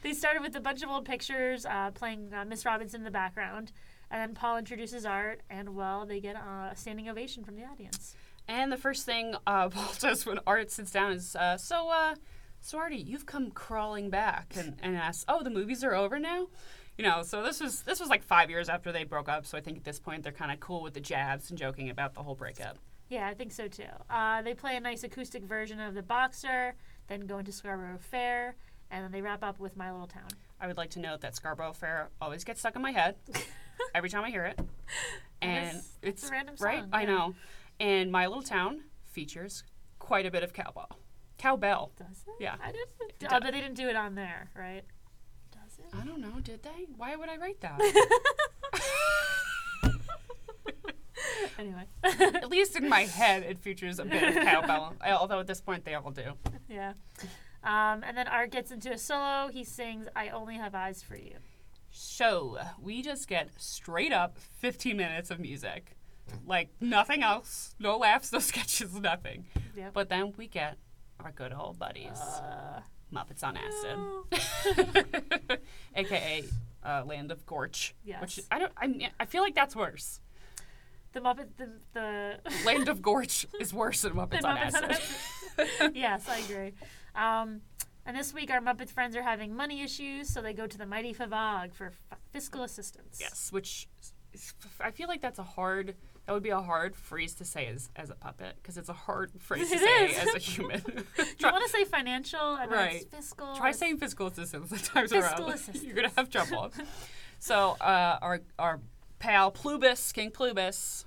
They 0.02 0.12
started 0.12 0.42
with 0.42 0.54
a 0.56 0.60
bunch 0.60 0.82
of 0.82 0.90
old 0.90 1.06
pictures, 1.06 1.64
uh, 1.64 1.92
playing 1.92 2.32
uh, 2.34 2.44
Miss 2.44 2.66
Robinson 2.66 3.00
in 3.00 3.04
the 3.04 3.10
background, 3.10 3.72
and 4.10 4.20
then 4.20 4.34
Paul 4.34 4.58
introduces 4.58 5.06
Art, 5.06 5.40
and 5.48 5.74
well, 5.74 6.04
they 6.04 6.20
get 6.20 6.36
uh, 6.36 6.70
a 6.72 6.76
standing 6.76 7.08
ovation 7.08 7.42
from 7.42 7.56
the 7.56 7.64
audience. 7.64 8.16
And 8.48 8.70
the 8.70 8.76
first 8.76 9.06
thing 9.06 9.34
uh, 9.46 9.68
Paul 9.70 9.92
does 9.98 10.26
when 10.26 10.40
Art 10.46 10.70
sits 10.70 10.90
down 10.90 11.12
is, 11.12 11.36
uh, 11.36 11.56
"So, 11.56 11.90
uh, 11.90 12.14
so 12.60 12.78
Artie, 12.78 12.96
you've 12.96 13.26
come 13.26 13.50
crawling 13.50 14.10
back," 14.10 14.54
and, 14.56 14.76
and 14.82 14.96
asks, 14.96 15.24
"Oh, 15.28 15.42
the 15.42 15.50
movies 15.50 15.82
are 15.84 15.94
over 15.94 16.18
now." 16.18 16.48
You 16.98 17.04
know, 17.04 17.22
so 17.22 17.42
this 17.42 17.60
was 17.60 17.82
this 17.82 17.98
was 17.98 18.08
like 18.08 18.22
five 18.22 18.50
years 18.50 18.68
after 18.68 18.92
they 18.92 19.04
broke 19.04 19.28
up. 19.28 19.46
So 19.46 19.58
I 19.58 19.60
think 19.60 19.78
at 19.78 19.84
this 19.84 19.98
point 19.98 20.22
they're 20.22 20.32
kind 20.32 20.52
of 20.52 20.60
cool 20.60 20.82
with 20.82 20.94
the 20.94 21.00
jabs 21.00 21.50
and 21.50 21.58
joking 21.58 21.90
about 21.90 22.14
the 22.14 22.22
whole 22.22 22.36
breakup. 22.36 22.78
Yeah, 23.08 23.28
I 23.28 23.34
think 23.34 23.52
so 23.52 23.68
too. 23.68 23.84
Uh, 24.08 24.42
they 24.42 24.54
play 24.54 24.76
a 24.76 24.80
nice 24.80 25.04
acoustic 25.04 25.44
version 25.44 25.80
of 25.80 25.94
The 25.94 26.02
Boxer, 26.02 26.74
then 27.08 27.26
go 27.26 27.38
into 27.38 27.52
Scarborough 27.52 27.98
Fair, 27.98 28.56
and 28.90 29.04
then 29.04 29.12
they 29.12 29.20
wrap 29.20 29.42
up 29.42 29.58
with 29.58 29.76
My 29.76 29.92
Little 29.92 30.06
Town. 30.06 30.28
I 30.60 30.66
would 30.66 30.76
like 30.76 30.90
to 30.90 31.00
note 31.00 31.20
that 31.20 31.34
Scarborough 31.34 31.74
Fair 31.74 32.08
always 32.20 32.44
gets 32.44 32.60
stuck 32.60 32.76
in 32.76 32.82
my 32.82 32.92
head 32.92 33.16
every 33.94 34.08
time 34.08 34.24
I 34.24 34.30
hear 34.30 34.44
it, 34.44 34.58
and 35.42 35.76
that's 35.76 35.88
it's 36.02 36.28
a 36.28 36.32
random 36.32 36.54
right. 36.60 36.80
song, 36.80 36.88
I 36.92 37.04
know, 37.04 37.34
and 37.80 38.10
my 38.10 38.26
little 38.26 38.42
town 38.42 38.84
features 39.04 39.64
quite 39.98 40.26
a 40.26 40.30
bit 40.30 40.42
of 40.42 40.52
cowbell. 40.52 40.98
Cowbell. 41.38 41.92
Does 41.98 42.24
it? 42.26 42.34
Yeah. 42.42 42.56
I 42.62 42.72
didn't. 42.72 42.88
It 43.20 43.26
oh, 43.30 43.40
but 43.40 43.52
they 43.52 43.60
didn't 43.60 43.74
do 43.76 43.88
it 43.88 43.96
on 43.96 44.14
there, 44.14 44.50
right? 44.56 44.84
Does 45.52 45.78
it? 45.78 45.86
I 45.94 46.04
don't 46.04 46.20
know. 46.20 46.40
Did 46.42 46.62
they? 46.62 46.86
Why 46.96 47.16
would 47.16 47.28
I 47.28 47.36
write 47.36 47.60
that? 47.60 47.80
Anyway. 51.58 51.84
At 52.02 52.50
least 52.50 52.76
in 52.76 52.88
my 52.88 53.02
head, 53.02 53.42
it 53.44 53.60
features 53.60 53.98
a 53.98 54.04
bit 54.04 54.36
of 54.36 54.42
cowbell. 54.42 54.94
Although 55.06 55.40
at 55.40 55.46
this 55.46 55.60
point, 55.60 55.84
they 55.84 55.94
all 55.94 56.10
do. 56.10 56.32
yeah. 56.68 56.94
Um, 57.62 58.02
and 58.04 58.16
then 58.16 58.28
Art 58.28 58.50
gets 58.50 58.70
into 58.70 58.92
a 58.92 58.98
solo. 58.98 59.48
He 59.52 59.64
sings 59.64 60.06
"I 60.14 60.28
Only 60.28 60.56
Have 60.56 60.74
Eyes 60.74 61.02
for 61.02 61.16
You." 61.16 61.36
So 61.90 62.58
we 62.82 63.02
just 63.02 63.28
get 63.28 63.50
straight 63.56 64.12
up 64.12 64.38
15 64.38 64.96
minutes 64.96 65.30
of 65.30 65.38
music, 65.38 65.96
like 66.46 66.70
nothing 66.80 67.22
else. 67.22 67.74
No 67.78 67.96
laughs, 67.98 68.32
no 68.32 68.38
sketches, 68.50 68.94
nothing. 69.00 69.46
Yep. 69.76 69.92
But 69.92 70.08
then 70.08 70.32
we 70.36 70.46
get 70.48 70.76
our 71.20 71.32
good 71.32 71.52
old 71.52 71.78
buddies, 71.78 72.18
Uh, 72.18 72.80
Muppets 73.12 73.44
on 73.44 73.56
Acid, 73.56 73.96
no. 75.48 75.56
aka 75.94 76.44
uh, 76.84 77.02
Land 77.06 77.30
of 77.30 77.46
Gorch. 77.46 77.94
Which 78.20 78.40
I 78.50 78.58
don't. 78.58 78.72
I 78.76 78.86
mean, 78.88 79.08
I 79.20 79.24
feel 79.26 79.42
like 79.42 79.54
that's 79.54 79.76
worse. 79.76 80.20
the 81.12 81.20
Muppet, 81.20 81.48
the 81.56 81.70
the. 81.92 82.38
Land 82.64 82.88
of 82.88 83.00
Gorch 83.10 83.46
is 83.60 83.72
worse 83.72 84.02
than 84.02 84.14
Muppets, 84.14 84.40
the 84.42 84.48
on, 84.48 84.56
Muppets 84.56 84.74
on 84.76 84.84
Acid. 84.90 85.02
Acid. 85.58 85.92
yes, 85.96 86.28
I 86.28 86.38
agree. 86.38 86.72
Um, 87.14 87.60
and 88.06 88.16
this 88.16 88.34
week, 88.34 88.50
our 88.50 88.60
Muppet 88.60 88.90
friends 88.90 89.16
are 89.16 89.22
having 89.22 89.54
money 89.54 89.82
issues, 89.82 90.28
so 90.28 90.42
they 90.42 90.52
go 90.52 90.66
to 90.66 90.76
the 90.76 90.84
mighty 90.86 91.14
Favog 91.14 91.72
for 91.72 91.86
f- 92.10 92.18
fiscal 92.32 92.62
assistance. 92.64 93.18
Yes, 93.20 93.50
which 93.52 93.88
is, 94.32 94.52
I 94.80 94.90
feel 94.90 95.08
like 95.08 95.20
that's 95.22 95.38
a 95.38 95.42
hard. 95.44 95.94
That 96.26 96.32
would 96.32 96.42
be 96.42 96.50
a 96.50 96.60
hard 96.60 96.96
phrase 96.96 97.34
to 97.34 97.44
say 97.44 97.66
as, 97.66 97.90
as 97.96 98.08
a 98.08 98.14
puppet 98.14 98.56
because 98.62 98.78
it's 98.78 98.88
a 98.88 98.94
hard 98.94 99.30
phrase 99.38 99.68
to 99.70 99.76
It 99.76 99.80
say 99.80 100.04
is. 100.22 100.28
as 100.28 100.34
a 100.34 100.38
human. 100.38 100.80
Do 100.86 100.94
you 101.18 101.24
try, 101.38 101.50
want 101.52 101.64
to 101.64 101.70
say 101.70 101.84
financial 101.84 102.54
and 102.56 102.70
Right. 102.70 103.04
fiscal? 103.10 103.54
try 103.56 103.72
saying 103.72 103.98
fiscal 103.98 104.26
assistance 104.28 104.70
the 104.70 104.78
times 104.78 105.10
Fiscal 105.12 105.44
around. 105.44 105.54
assistance. 105.54 105.84
You're 105.84 105.94
gonna 105.96 106.10
have 106.16 106.30
trouble. 106.30 106.72
so 107.38 107.76
uh, 107.80 108.18
our 108.22 108.40
our 108.58 108.80
pal 109.18 109.52
Ploobis, 109.52 110.12
King 110.14 110.30
Ploobis. 110.30 111.04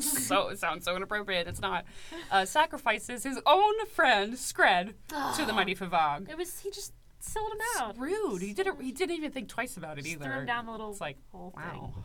so 0.00 0.48
it 0.48 0.58
sounds 0.58 0.84
so 0.84 0.96
inappropriate. 0.96 1.46
It's 1.46 1.60
not. 1.60 1.84
Uh, 2.30 2.44
sacrifices 2.46 3.22
his 3.22 3.38
own 3.46 3.86
friend 3.86 4.34
Scred 4.34 4.94
to 5.36 5.44
the 5.44 5.52
mighty 5.52 5.74
Favog. 5.74 6.28
It 6.30 6.36
was 6.38 6.58
he 6.60 6.70
just 6.70 6.92
sold 7.20 7.52
him 7.52 7.58
out. 7.78 7.90
It's 7.90 7.98
rude. 7.98 8.40
He 8.42 8.52
didn't. 8.54 8.80
He 8.80 8.92
didn't 8.92 9.14
even 9.16 9.30
think 9.32 9.48
twice 9.48 9.76
about 9.76 9.98
it 9.98 10.02
Just 10.04 10.14
either. 10.16 10.24
threw 10.24 10.34
him 10.40 10.46
down 10.46 10.66
the 10.66 10.72
little 10.72 10.90
It's 10.90 11.00
like 11.00 11.18
hole 11.32 11.52
Wow. 11.56 11.92
thing. 11.94 12.04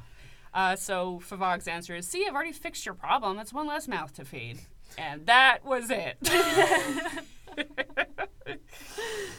Uh, 0.54 0.76
so 0.76 1.20
Favog's 1.20 1.68
answer 1.68 1.96
is, 1.96 2.08
"See, 2.08 2.26
I've 2.28 2.34
already 2.36 2.52
fixed 2.52 2.86
your 2.86 2.96
problem. 2.96 3.38
That's 3.38 3.54
one 3.54 3.68
less 3.68 3.88
mouth 3.88 4.14
to 4.16 4.26
feed." 4.26 4.60
And 4.98 5.26
that 5.28 5.64
was 5.66 5.90
it. 5.90 6.18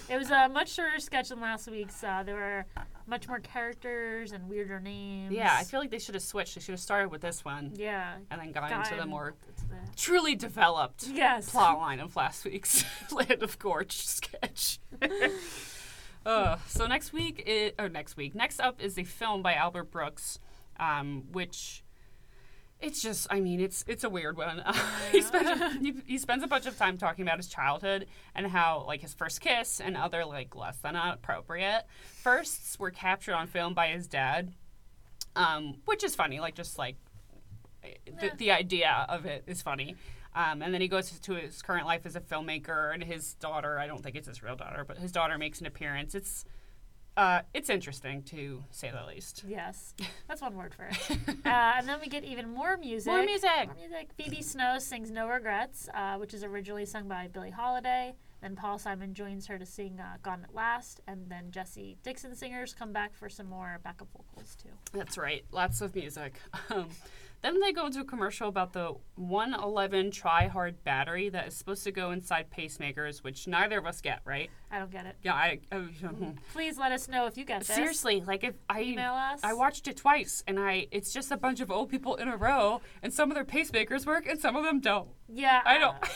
It 0.09 0.19
was 0.19 0.31
a 0.31 0.49
much 0.49 0.73
shorter 0.75 0.99
sketch 0.99 1.31
than 1.31 1.41
last 1.41 1.69
week's. 1.71 2.03
Uh, 2.05 2.23
there 2.23 2.35
were 2.35 2.67
much 3.07 3.27
more 3.29 3.41
characters 3.41 4.33
and 4.33 4.47
weirder 4.49 4.79
names. 4.79 5.33
yeah, 5.33 5.57
I 5.59 5.65
feel 5.65 5.81
like 5.81 5.91
they 5.91 5.99
should 5.99 6.15
have 6.15 6.23
switched. 6.23 6.55
They 6.55 6.61
should 6.61 6.73
have 6.73 6.81
started 6.81 7.09
with 7.11 7.23
this 7.23 7.45
one 7.45 7.73
Yeah. 7.75 8.17
and 8.31 8.41
then 8.41 8.53
gone 8.53 8.69
got 8.69 8.87
into 8.91 9.01
the 9.01 9.07
more 9.07 9.35
the- 9.71 9.77
truly 9.97 10.35
developed 10.35 11.07
Yes. 11.09 11.51
plot 11.51 11.79
line 11.79 11.99
of 12.01 12.15
last 12.15 12.45
week's 12.45 12.85
Land 13.13 13.43
of 13.43 13.59
Gorch 13.59 14.07
sketch. 14.07 14.79
uh, 16.27 16.59
so 16.67 16.87
next 16.87 17.13
week, 17.15 17.43
i 17.47 17.73
or 17.83 17.89
next 17.89 18.17
week, 18.17 18.35
next 18.35 18.61
up 18.61 18.81
is 18.83 18.99
a 18.99 19.05
film 19.05 19.43
by 19.43 19.55
Albert 19.55 19.91
Brooks, 19.91 20.39
um, 20.83 21.25
which 21.31 21.85
it's 22.81 23.01
just, 23.01 23.29
I 23.31 23.41
mean, 23.41 23.61
it's 23.61 23.85
it's 23.87 24.03
a 24.03 24.11
weird 24.11 24.37
one. 24.37 24.63
he 25.13 25.23
spends 25.23 25.61
a, 25.61 25.69
he, 25.79 25.95
he 26.07 26.19
spends 26.19 26.43
a 26.43 26.49
bunch 26.49 26.67
of 26.67 26.77
time 26.77 26.99
talking 26.99 27.25
about 27.25 27.37
his 27.37 27.47
childhood 27.47 28.07
and 28.35 28.49
how 28.49 28.85
like 28.87 29.01
his 29.01 29.15
first 29.15 29.41
kiss 29.41 29.81
and 29.81 29.97
other 29.97 30.25
like 30.25 30.57
less 30.57 30.79
than 30.79 30.97
appropriate 30.97 31.85
firsts 32.23 32.79
were 32.79 32.91
captured 32.91 33.35
on 33.35 33.47
film 33.47 33.75
by 33.75 33.89
his 33.89 34.09
dad, 34.09 34.53
um, 35.37 35.77
which 35.85 36.03
is 36.03 36.17
funny. 36.17 36.41
Like 36.41 36.57
just 36.57 36.77
like 36.79 36.97
the, 38.21 38.33
the 38.37 38.51
idea 38.51 39.07
of 39.09 39.25
it 39.25 39.45
is 39.47 39.63
funny. 39.63 39.95
Um, 40.35 40.63
and 40.63 40.73
then 40.73 40.81
he 40.81 40.89
goes 40.89 41.11
to 41.11 41.35
his 41.35 41.61
current 41.61 41.87
life 41.87 42.07
as 42.07 42.17
a 42.17 42.21
filmmaker, 42.21 42.95
and 42.95 43.05
his 43.05 43.35
daughter, 43.35 43.79
I 43.79 43.87
don't 43.87 44.03
think 44.03 44.17
it's 44.17 44.27
his 44.27 44.43
real 44.43 44.57
daughter, 44.57 44.83
but 44.83 44.97
his 44.97 45.13
daughter 45.13 45.37
makes 45.37 45.61
an 45.61 45.67
appearance. 45.67 46.15
It's 46.15 46.47
uh, 47.17 47.41
it's 47.53 47.69
interesting 47.71 48.23
to 48.25 48.65
say 48.71 48.91
the 48.91 49.05
least. 49.07 49.45
Yes, 49.47 49.95
that's 50.29 50.41
one 50.41 50.57
word 50.57 50.75
for 50.75 50.85
it. 50.85 51.11
uh, 51.45 51.73
and 51.77 51.89
then 51.89 51.99
we 52.01 52.09
get 52.09 52.25
even 52.25 52.49
more 52.53 52.77
music. 52.77 53.13
More 53.13 53.25
music. 53.25 53.67
More 53.67 53.75
music. 53.77 54.11
Phoebe 54.17 54.43
Snow 54.43 54.79
sings 54.79 55.11
"No 55.11 55.29
Regrets," 55.29 55.89
uh, 55.95 56.17
which 56.17 56.33
is 56.35 56.43
originally 56.45 56.87
sung 56.87 57.09
by 57.09 57.29
Billie 57.29 57.51
Holiday. 57.51 58.15
Then 58.43 58.57
Paul 58.57 58.79
Simon 58.79 59.15
joins 59.15 59.47
her 59.47 59.59
to 59.59 59.65
sing 59.65 60.01
uh, 60.01 60.17
Gone 60.23 60.43
at 60.43 60.55
Last. 60.55 61.01
And 61.07 61.31
then 61.31 61.51
Jessy 61.51 61.97
Dixon 62.03 62.35
singers 62.35 62.75
come 62.75 62.93
back 62.93 63.15
for 63.15 63.29
some 63.29 63.47
more 63.47 63.81
backup 63.85 64.09
vocals, 64.13 64.57
too. 64.61 64.71
That's 64.93 65.17
right. 65.17 65.45
Lots 65.53 65.81
of 65.81 65.95
music. 65.95 66.35
Um, 66.71 66.89
then 67.43 67.59
they 67.61 67.73
go 67.73 67.87
into 67.87 68.01
a 68.01 68.05
commercial 68.05 68.49
about 68.49 68.73
the 68.73 68.95
111 69.17 70.13
Tri 70.13 70.47
Hard 70.47 70.83
battery 70.85 71.29
that 71.29 71.49
is 71.49 71.55
supposed 71.55 71.83
to 71.85 71.91
go 71.91 72.13
inside 72.13 72.47
pacemakers, 72.57 73.19
which 73.25 73.49
neither 73.49 73.79
of 73.79 73.87
us 73.87 74.01
get, 74.01 74.21
right? 74.25 74.49
I 74.71 74.79
don't 74.79 74.91
get 74.93 75.07
it. 75.07 75.17
Yeah, 75.23 75.35
I. 75.35 75.59
I 75.73 75.83
Please 76.53 76.79
let 76.79 76.93
us 76.93 77.09
know 77.09 77.27
if 77.27 77.37
you 77.37 77.45
get 77.45 77.65
this. 77.65 77.75
seriously, 77.75 78.23
like 78.25 78.45
if 78.45 78.55
I 78.71 78.83
Email 78.83 79.13
us. 79.15 79.41
I 79.43 79.55
watched 79.55 79.89
it 79.89 79.97
twice, 79.97 80.45
and 80.47 80.59
I 80.59 80.87
it's 80.93 81.13
just 81.13 81.33
a 81.33 81.37
bunch 81.37 81.61
of 81.61 81.71
old 81.71 81.91
people 81.91 82.15
in 82.15 82.29
a 82.29 82.37
row, 82.37 82.81
and 83.03 83.13
some 83.13 83.31
of 83.31 83.35
their 83.35 83.45
pacemakers 83.45 84.07
work, 84.07 84.27
and 84.27 84.39
some 84.39 84.55
of 84.55 84.65
them 84.65 84.81
don't. 84.81 85.09
Yeah. 85.29 85.63
I 85.65 85.79
don't. 85.79 85.97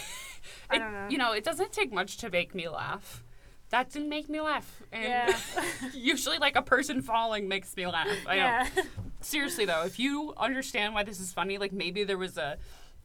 I 0.71 0.77
It- 0.77 0.79
don't 0.79 0.93
know. 0.93 1.09
You 1.11 1.19
know, 1.19 1.33
it 1.33 1.45
doesn't 1.45 1.73
take 1.73 1.93
much 1.93 2.17
to 2.19 2.31
make 2.31 2.55
me 2.55 2.69
laugh. 2.69 3.23
That 3.71 3.91
didn't 3.91 4.09
make 4.11 4.29
me 4.29 4.41
laugh. 4.41 4.83
And 4.93 5.03
Yeah. 5.05 5.39
usually, 5.95 6.39
like 6.39 6.55
a 6.57 6.63
person 6.63 7.03
falling 7.03 7.49
makes 7.49 7.77
me 7.77 7.87
laugh. 7.87 8.07
I 8.27 8.37
yeah. 8.37 8.69
don't. 8.75 8.87
Seriously 9.21 9.65
though, 9.65 9.83
if 9.85 9.99
you 9.99 10.35
understand 10.37 10.95
why 10.95 11.03
this 11.03 11.19
is 11.21 11.33
funny, 11.33 11.59
like 11.59 11.73
maybe 11.73 12.05
there 12.05 12.19
was 12.19 12.39
a, 12.39 12.59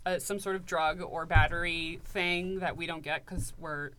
a 0.05 0.19
some 0.19 0.37
sort 0.39 0.55
of 0.55 0.65
drug 0.65 1.01
or 1.01 1.25
battery 1.25 1.99
thing 2.05 2.59
that 2.59 2.77
we 2.77 2.85
don't 2.85 3.01
get 3.03 3.25
because 3.25 3.53
we're 3.57 3.91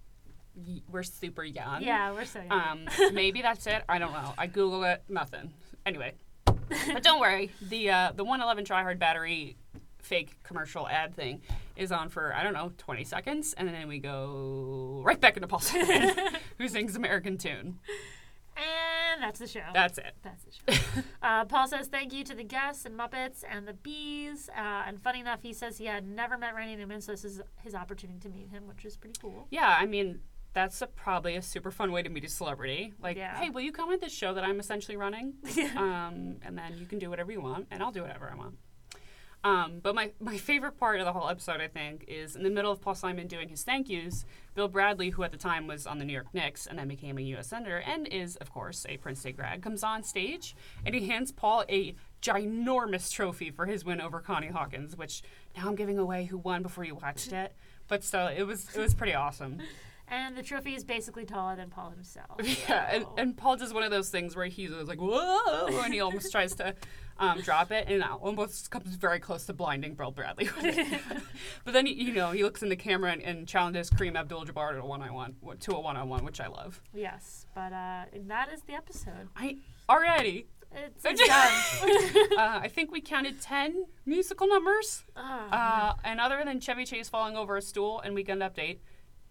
we're 0.88 1.02
super 1.02 1.42
young. 1.42 1.82
yeah, 1.82 2.12
we're 2.12 2.26
so 2.26 2.40
young. 2.42 2.52
Um, 2.52 2.88
maybe 3.12 3.42
that's 3.42 3.66
it. 3.66 3.82
I 3.88 3.98
don't 3.98 4.12
know. 4.12 4.34
I 4.38 4.46
Google 4.46 4.84
it. 4.84 5.02
Nothing. 5.08 5.52
Anyway, 5.84 6.12
but 6.44 7.02
don't 7.02 7.18
worry. 7.20 7.50
The 7.62 7.90
uh, 7.90 8.12
the 8.14 8.22
111 8.22 8.64
try 8.66 8.82
hard 8.82 8.98
battery 9.00 9.56
fake 10.02 10.42
commercial 10.42 10.88
ad 10.88 11.14
thing 11.14 11.40
is 11.76 11.90
on 11.92 12.08
for 12.08 12.34
I 12.34 12.42
don't 12.42 12.52
know 12.52 12.72
20 12.78 13.04
seconds, 13.04 13.54
and 13.56 13.68
then 13.68 13.88
we 13.88 13.98
go 13.98 15.00
right 15.04 15.20
back 15.20 15.36
into 15.36 15.46
Paul 15.48 15.60
Simon, 15.60 16.14
who 16.58 16.68
sings 16.68 16.96
American 16.96 17.38
Tune. 17.38 17.78
and 18.56 19.22
that's 19.22 19.38
the 19.38 19.46
show. 19.46 19.62
That's 19.72 19.98
it. 19.98 20.14
That's 20.22 20.44
the 20.44 20.72
show. 20.72 20.80
uh, 21.22 21.44
Paul 21.46 21.66
says 21.68 21.88
thank 21.88 22.12
you 22.12 22.24
to 22.24 22.34
the 22.34 22.44
guests 22.44 22.84
and 22.84 22.98
Muppets 22.98 23.44
and 23.48 23.66
the 23.66 23.72
bees. 23.74 24.50
Uh, 24.56 24.82
and 24.86 25.00
funny 25.00 25.20
enough, 25.20 25.40
he 25.42 25.52
says 25.52 25.78
he 25.78 25.86
had 25.86 26.06
never 26.06 26.36
met 26.36 26.54
Randy 26.54 26.76
Newman, 26.76 27.00
so 27.00 27.12
this 27.12 27.24
is 27.24 27.40
his 27.62 27.74
opportunity 27.74 28.18
to 28.20 28.28
meet 28.28 28.48
him, 28.50 28.66
which 28.68 28.84
is 28.84 28.96
pretty 28.96 29.18
cool. 29.20 29.46
Yeah, 29.50 29.76
I 29.78 29.86
mean. 29.86 30.20
That's 30.54 30.82
a, 30.82 30.86
probably 30.86 31.36
a 31.36 31.40
super 31.40 31.70
fun 31.70 31.92
way 31.92 32.02
to 32.02 32.10
meet 32.10 32.24
a 32.24 32.28
celebrity. 32.28 32.92
Like, 33.00 33.16
Yeah. 33.16 33.34
hey, 33.38 33.48
will 33.48 33.62
you 33.62 33.72
come 33.72 33.88
on 33.88 33.98
this 34.02 34.12
show 34.12 34.34
that 34.34 34.44
I'm 34.44 34.60
essentially 34.60 34.98
running? 34.98 35.32
um, 35.78 36.36
and 36.42 36.58
then 36.58 36.76
you 36.76 36.84
can 36.84 36.98
do 36.98 37.08
whatever 37.08 37.32
you 37.32 37.40
want, 37.40 37.68
and 37.70 37.82
I'll 37.82 37.90
do 37.90 38.02
whatever 38.02 38.30
I 38.30 38.34
want. 38.36 38.56
Um, 39.44 39.80
but 39.82 39.94
my, 39.94 40.12
my 40.20 40.36
favorite 40.36 40.78
part 40.78 41.00
of 41.00 41.06
the 41.06 41.12
whole 41.12 41.28
episode, 41.28 41.60
I 41.60 41.66
think, 41.66 42.04
is 42.06 42.36
in 42.36 42.44
the 42.44 42.50
middle 42.50 42.70
of 42.70 42.80
Paul 42.80 42.94
Simon 42.94 43.26
doing 43.26 43.48
his 43.48 43.64
thank 43.64 43.88
yous, 43.88 44.24
Bill 44.54 44.68
Bradley, 44.68 45.10
who 45.10 45.24
at 45.24 45.32
the 45.32 45.36
time 45.36 45.66
was 45.66 45.86
on 45.86 45.98
the 45.98 46.04
New 46.04 46.12
York 46.12 46.32
Knicks 46.32 46.66
and 46.66 46.78
then 46.78 46.86
became 46.86 47.18
a 47.18 47.22
U.S. 47.22 47.48
Senator 47.48 47.78
and 47.78 48.06
is, 48.06 48.36
of 48.36 48.52
course, 48.52 48.86
a 48.88 48.98
Princeton 48.98 49.34
grad, 49.34 49.60
comes 49.60 49.82
on 49.82 50.04
stage 50.04 50.54
and 50.86 50.94
he 50.94 51.08
hands 51.08 51.32
Paul 51.32 51.64
a 51.68 51.94
ginormous 52.22 53.10
trophy 53.10 53.50
for 53.50 53.66
his 53.66 53.84
win 53.84 54.00
over 54.00 54.20
Connie 54.20 54.48
Hawkins, 54.48 54.96
which 54.96 55.22
now 55.56 55.66
I'm 55.66 55.74
giving 55.74 55.98
away 55.98 56.26
who 56.26 56.38
won 56.38 56.62
before 56.62 56.84
you 56.84 56.94
watched 56.94 57.32
it. 57.32 57.52
But 57.88 58.04
still, 58.04 58.28
it 58.28 58.44
was 58.44 58.74
it 58.76 58.80
was 58.80 58.94
pretty 58.94 59.14
awesome. 59.14 59.58
And 60.12 60.36
the 60.36 60.42
trophy 60.42 60.74
is 60.74 60.84
basically 60.84 61.24
taller 61.24 61.56
than 61.56 61.70
Paul 61.70 61.90
himself. 61.90 62.38
Yeah, 62.68 62.88
and, 62.92 63.02
so- 63.04 63.14
and 63.16 63.36
Paul 63.36 63.56
does 63.56 63.72
one 63.72 63.82
of 63.82 63.90
those 63.90 64.10
things 64.10 64.36
where 64.36 64.46
he's 64.46 64.70
like, 64.70 65.00
whoa, 65.00 65.66
and 65.82 65.92
he 65.94 66.00
almost 66.00 66.30
tries 66.30 66.54
to 66.56 66.74
um, 67.18 67.40
drop 67.40 67.72
it, 67.72 67.86
and 67.88 68.02
it 68.02 68.10
almost 68.20 68.70
comes 68.70 68.94
very 68.96 69.18
close 69.20 69.46
to 69.46 69.52
blinding 69.54 69.94
Bill 69.94 70.10
Bradley. 70.10 70.50
but 71.64 71.72
then, 71.72 71.86
you 71.86 72.12
know, 72.12 72.30
he 72.32 72.42
looks 72.44 72.62
in 72.62 72.68
the 72.68 72.76
camera 72.76 73.12
and, 73.12 73.22
and 73.22 73.48
challenges 73.48 73.90
Kareem 73.90 74.16
Abdul-Jabbar 74.16 74.72
to 74.72 74.80
a 74.82 74.86
one-on-one, 74.86 75.34
to 75.60 75.72
a 75.72 75.80
one-on-one, 75.80 76.24
which 76.24 76.40
I 76.40 76.46
love. 76.48 76.82
yes, 76.92 77.46
but 77.54 77.72
uh, 77.72 78.04
that 78.26 78.50
is 78.52 78.62
the 78.62 78.74
episode. 78.74 79.28
I 79.36 79.56
already, 79.88 80.46
It's, 80.72 81.04
it's 81.04 81.26
done. 81.26 82.32
uh, 82.38 82.60
I 82.62 82.68
think 82.68 82.90
we 82.92 83.00
counted 83.00 83.40
ten 83.40 83.86
musical 84.04 84.46
numbers, 84.46 85.04
Ah, 85.16 85.92
uh, 85.92 85.96
and 86.04 86.20
other 86.20 86.42
than 86.44 86.60
Chevy 86.60 86.84
Chase 86.84 87.08
falling 87.08 87.36
over 87.36 87.56
a 87.56 87.62
stool 87.62 88.00
and 88.00 88.14
Weekend 88.14 88.42
Update. 88.42 88.78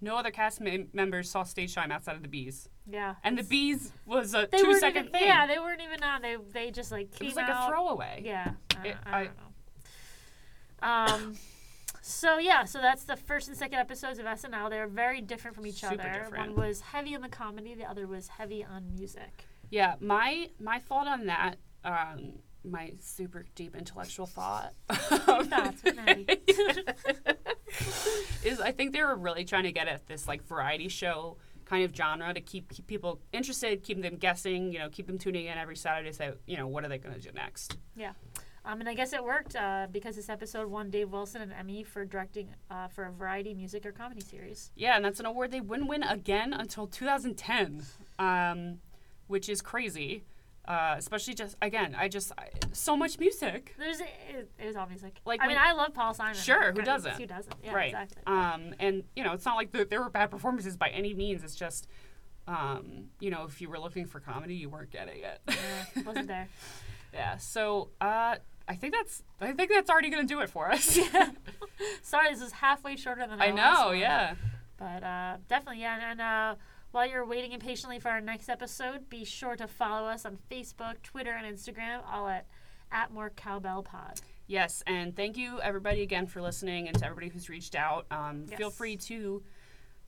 No 0.04 0.18
other 0.18 0.32
cast 0.32 0.60
mem- 0.60 0.88
members 0.94 1.30
saw 1.30 1.44
stage 1.44 1.76
time 1.76 1.92
outside 1.92 2.16
of 2.16 2.24
the 2.24 2.28
bees, 2.28 2.68
yeah. 2.90 3.16
and 3.24 3.38
the 3.38 3.44
bees 3.44 3.92
was 4.06 4.34
a 4.34 4.48
they 4.52 4.58
two-second 4.60 5.02
even, 5.08 5.12
thing. 5.14 5.28
Yeah, 5.28 5.46
they 5.46 5.60
weren't 5.60 5.82
even 5.82 6.02
on. 6.04 6.22
They 6.24 6.38
they 6.52 6.72
just 6.72 6.92
like 6.92 7.08
it 7.14 7.20
came 7.20 7.28
was 7.28 7.36
like 7.36 7.48
out. 7.50 7.68
a 7.68 7.72
throwaway. 7.72 8.22
Yeah, 8.26 8.52
I, 8.76 8.88
It- 8.88 8.98
I 9.06 9.20
I- 9.20 9.24
don't 9.26 9.38
know. 9.38 9.44
Um, 10.88 11.36
so 12.02 12.40
yeah, 12.40 12.64
so 12.66 12.82
that's 12.82 13.04
the 13.04 13.16
first 13.16 13.48
and 13.48 13.56
second 13.56 13.78
episodes 13.78 14.18
of 14.18 14.26
SNL. 14.26 14.70
They're 14.72 14.88
very 14.88 15.22
different 15.22 15.56
from 15.56 15.68
each 15.68 15.82
Super 15.82 15.94
other. 16.02 16.12
different. 16.24 16.56
One 16.56 16.68
was 16.68 16.82
heavy 16.82 17.14
on 17.14 17.22
the 17.22 17.30
comedy, 17.30 17.76
the 17.76 17.86
other 17.86 18.08
was 18.08 18.28
heavy 18.28 18.64
on 18.64 18.96
music. 18.96 19.46
Yeah, 19.70 19.96
my 20.00 20.50
my 20.60 20.80
thought 20.80 21.08
on 21.08 21.28
that, 21.28 21.58
um, 21.86 22.34
my 22.64 22.94
super 23.00 23.46
deep 23.54 23.76
intellectual 23.76 24.26
thought, 24.26 24.74
thoughts. 24.90 25.84
is 28.43 28.60
I 28.60 28.71
think 28.71 28.93
they 28.93 29.01
were 29.01 29.15
really 29.15 29.45
trying 29.45 29.63
to 29.63 29.71
get 29.71 29.88
at 29.88 30.07
this 30.07 30.27
like 30.27 30.45
variety 30.45 30.88
show 30.88 31.38
kind 31.65 31.86
of 31.86 31.95
genre 31.95 32.34
to 32.34 32.41
keep, 32.41 32.69
keep 32.69 32.86
people 32.86 33.21
interested, 33.31 33.81
keep 33.81 34.01
them 34.01 34.17
guessing, 34.17 34.73
you 34.73 34.79
know, 34.79 34.89
keep 34.89 35.07
them 35.07 35.17
tuning 35.17 35.45
in 35.45 35.57
every 35.57 35.77
Saturday. 35.77 36.10
to 36.10 36.15
Say, 36.15 36.31
you 36.45 36.57
know, 36.57 36.67
what 36.67 36.84
are 36.84 36.89
they 36.89 36.97
going 36.97 37.15
to 37.15 37.21
do 37.21 37.31
next? 37.34 37.77
Yeah. 37.95 38.12
Um, 38.63 38.79
and 38.79 38.89
I 38.89 38.93
guess 38.93 39.13
it 39.13 39.23
worked 39.23 39.55
uh, 39.55 39.88
because 39.89 40.15
this 40.15 40.29
episode 40.29 40.69
won 40.69 40.89
Dave 40.89 41.12
Wilson 41.12 41.41
an 41.41 41.51
Emmy 41.51 41.84
for 41.84 42.05
directing 42.05 42.49
uh, 42.69 42.89
for 42.89 43.05
a 43.05 43.12
variety 43.12 43.53
music 43.53 43.86
or 43.86 43.91
comedy 43.91 44.21
series. 44.21 44.71
Yeah, 44.75 44.95
and 44.95 45.03
that's 45.03 45.19
an 45.19 45.25
award 45.25 45.51
they 45.51 45.62
wouldn't 45.62 45.89
win 45.89 46.03
again 46.03 46.53
until 46.53 46.86
2010, 46.86 47.84
um, 48.19 48.79
which 49.27 49.49
is 49.49 49.62
crazy. 49.62 50.23
Uh, 50.65 50.95
especially 50.97 51.34
just 51.34 51.56
again, 51.62 51.95
I 51.97 52.08
just 52.08 52.32
I, 52.38 52.50
so 52.71 52.95
much 52.95 53.17
music. 53.19 53.74
There's 53.80 54.00
it, 54.00 54.08
it 54.60 54.63
is 54.63 54.76
all 54.76 54.86
music. 54.86 55.19
Like 55.26 55.41
I 55.41 55.47
mean, 55.47 55.58
I 55.60 55.74
love 55.74 55.93
Paul 55.93 56.13
Simon. 56.13 56.36
Sure, 56.36 56.71
who 56.71 56.84
doesn't? 56.84 57.15
Who 57.15 57.26
doesn't? 57.26 57.56
Yeah, 57.63 57.74
right. 57.74 57.88
exactly. 57.88 58.21
Um, 58.28 58.76
and 58.80 59.04
you 59.15 59.24
know, 59.24 59.34
it's 59.34 59.45
not 59.45 59.56
like 59.56 59.71
th- 59.71 59.89
there 59.89 60.02
were 60.02 60.10
bad 60.10 60.30
performances 60.30 60.78
by 60.78 60.89
any 60.89 61.15
means. 61.15 61.43
It's 61.43 61.56
just, 61.56 61.88
um, 62.47 63.06
you 63.19 63.32
know, 63.32 63.45
if 63.45 63.60
you 63.60 63.69
were 63.69 63.80
looking 63.80 64.06
for 64.06 64.19
comedy, 64.19 64.54
you 64.54 64.69
weren't 64.69 64.91
getting 64.91 65.24
it. 65.24 65.41
yeah, 65.47 66.04
wasn't 66.06 66.28
there. 66.28 66.47
yeah. 67.13 67.38
So, 67.38 67.89
uh, 68.00 68.36
I 68.67 68.76
think 68.76 68.93
that's 68.93 69.24
I 69.41 69.54
think 69.54 69.71
that's 69.71 69.89
already 69.89 70.12
going 70.12 70.28
to 70.28 70.32
do 70.34 70.41
it 70.41 70.50
for 70.50 70.71
us. 70.71 71.00
Sorry, 72.04 72.32
this 72.32 72.41
is 72.41 72.52
halfway 72.52 72.95
shorter 72.97 73.26
than 73.28 73.41
I 73.41 73.50
know. 73.50 73.88
one. 73.88 73.97
Yeah. 73.97 74.36
But 74.78 75.04
uh, 75.04 75.38
definitely, 75.47 75.82
yeah. 75.82 75.95
And, 75.95 76.04
and 76.04 76.21
uh, 76.21 76.56
while 76.91 77.08
you're 77.08 77.25
waiting 77.25 77.51
impatiently 77.51 77.99
for 77.99 78.10
our 78.10 78.21
next 78.21 78.49
episode, 78.49 79.10
be 79.10 79.23
sure 79.23 79.56
to 79.56 79.67
follow 79.67 80.08
us 80.08 80.25
on 80.25 80.38
Facebook, 80.49 81.01
Twitter, 81.04 81.32
and 81.32 81.45
Instagram, 81.45 82.01
all 82.10 82.27
at 82.27 82.45
at 82.91 83.13
more 83.13 83.30
cowbell 83.30 83.84
pod. 83.84 84.19
Yes, 84.47 84.84
and 84.86 85.15
thank 85.15 85.38
you 85.38 85.62
everybody 85.62 86.01
again 86.01 86.27
for 86.27 86.41
listening, 86.41 86.88
and 86.88 86.97
to 86.97 87.06
everybody 87.06 87.30
who's 87.30 87.49
reached 87.49 87.75
out. 87.75 88.06
Um, 88.12 88.47
Feel 88.47 88.69
free 88.69 88.97
to 88.97 89.43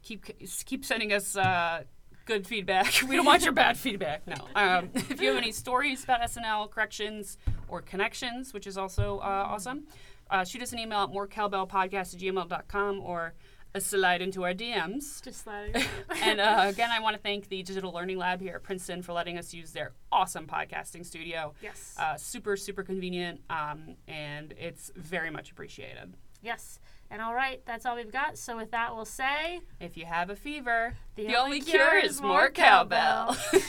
keep 0.01 0.25
keep 0.65 0.83
sending 0.83 1.13
us 1.13 1.37
uh, 1.37 1.83
good 2.25 2.45
feedback. 2.45 2.93
we 3.07 3.15
don't 3.15 3.25
want 3.25 3.43
your 3.43 3.53
bad 3.53 3.77
feedback. 3.77 4.27
No. 4.27 4.35
Um, 4.55 4.89
if 4.95 5.21
you 5.21 5.29
have 5.29 5.37
any 5.37 5.51
stories 5.51 6.03
about 6.03 6.21
SNL 6.21 6.69
corrections 6.69 7.37
or 7.67 7.81
connections, 7.81 8.53
which 8.53 8.67
is 8.67 8.77
also 8.77 9.19
uh, 9.19 9.47
awesome, 9.47 9.87
uh, 10.29 10.43
shoot 10.43 10.61
us 10.61 10.73
an 10.73 10.79
email 10.79 10.99
at 10.99 11.09
morecowbellpodcast 11.09 12.13
at 12.13 12.19
gmail.com 12.19 12.99
or 12.99 13.33
a 13.75 13.81
slide 13.81 14.21
into 14.21 14.43
our 14.43 14.53
DMs. 14.53 15.21
Just 15.23 15.43
slide. 15.43 15.83
and 16.21 16.39
uh, 16.39 16.65
again, 16.67 16.91
I 16.91 16.99
want 16.99 17.15
to 17.15 17.21
thank 17.21 17.49
the 17.49 17.63
Digital 17.63 17.91
Learning 17.91 18.19
Lab 18.19 18.39
here 18.39 18.55
at 18.55 18.63
Princeton 18.63 19.01
for 19.01 19.13
letting 19.13 19.35
us 19.37 19.51
use 19.51 19.71
their 19.71 19.93
awesome 20.11 20.45
podcasting 20.45 21.03
studio. 21.03 21.55
Yes. 21.59 21.95
Uh, 21.97 22.15
super, 22.15 22.55
super 22.55 22.83
convenient, 22.83 23.41
um, 23.49 23.95
and 24.07 24.53
it's 24.59 24.91
very 24.95 25.31
much 25.31 25.49
appreciated. 25.49 26.13
Yes. 26.43 26.79
And 27.09 27.19
all 27.19 27.33
right, 27.33 27.63
that's 27.65 27.87
all 27.87 27.95
we've 27.95 28.11
got. 28.11 28.37
So 28.37 28.57
with 28.57 28.69
that, 28.71 28.95
we'll 28.95 29.05
say 29.05 29.61
if 29.79 29.97
you 29.97 30.05
have 30.05 30.29
a 30.29 30.35
fever, 30.35 30.93
the, 31.15 31.25
the 31.25 31.35
only, 31.35 31.57
only, 31.57 31.61
cure, 31.61 31.97
is 31.97 32.21
more 32.21 32.51
cowbell. 32.51 33.35
cowbell. 33.35 33.61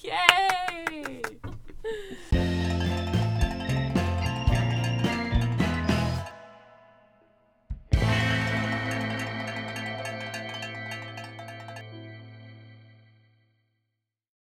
Yay! 2.30 2.41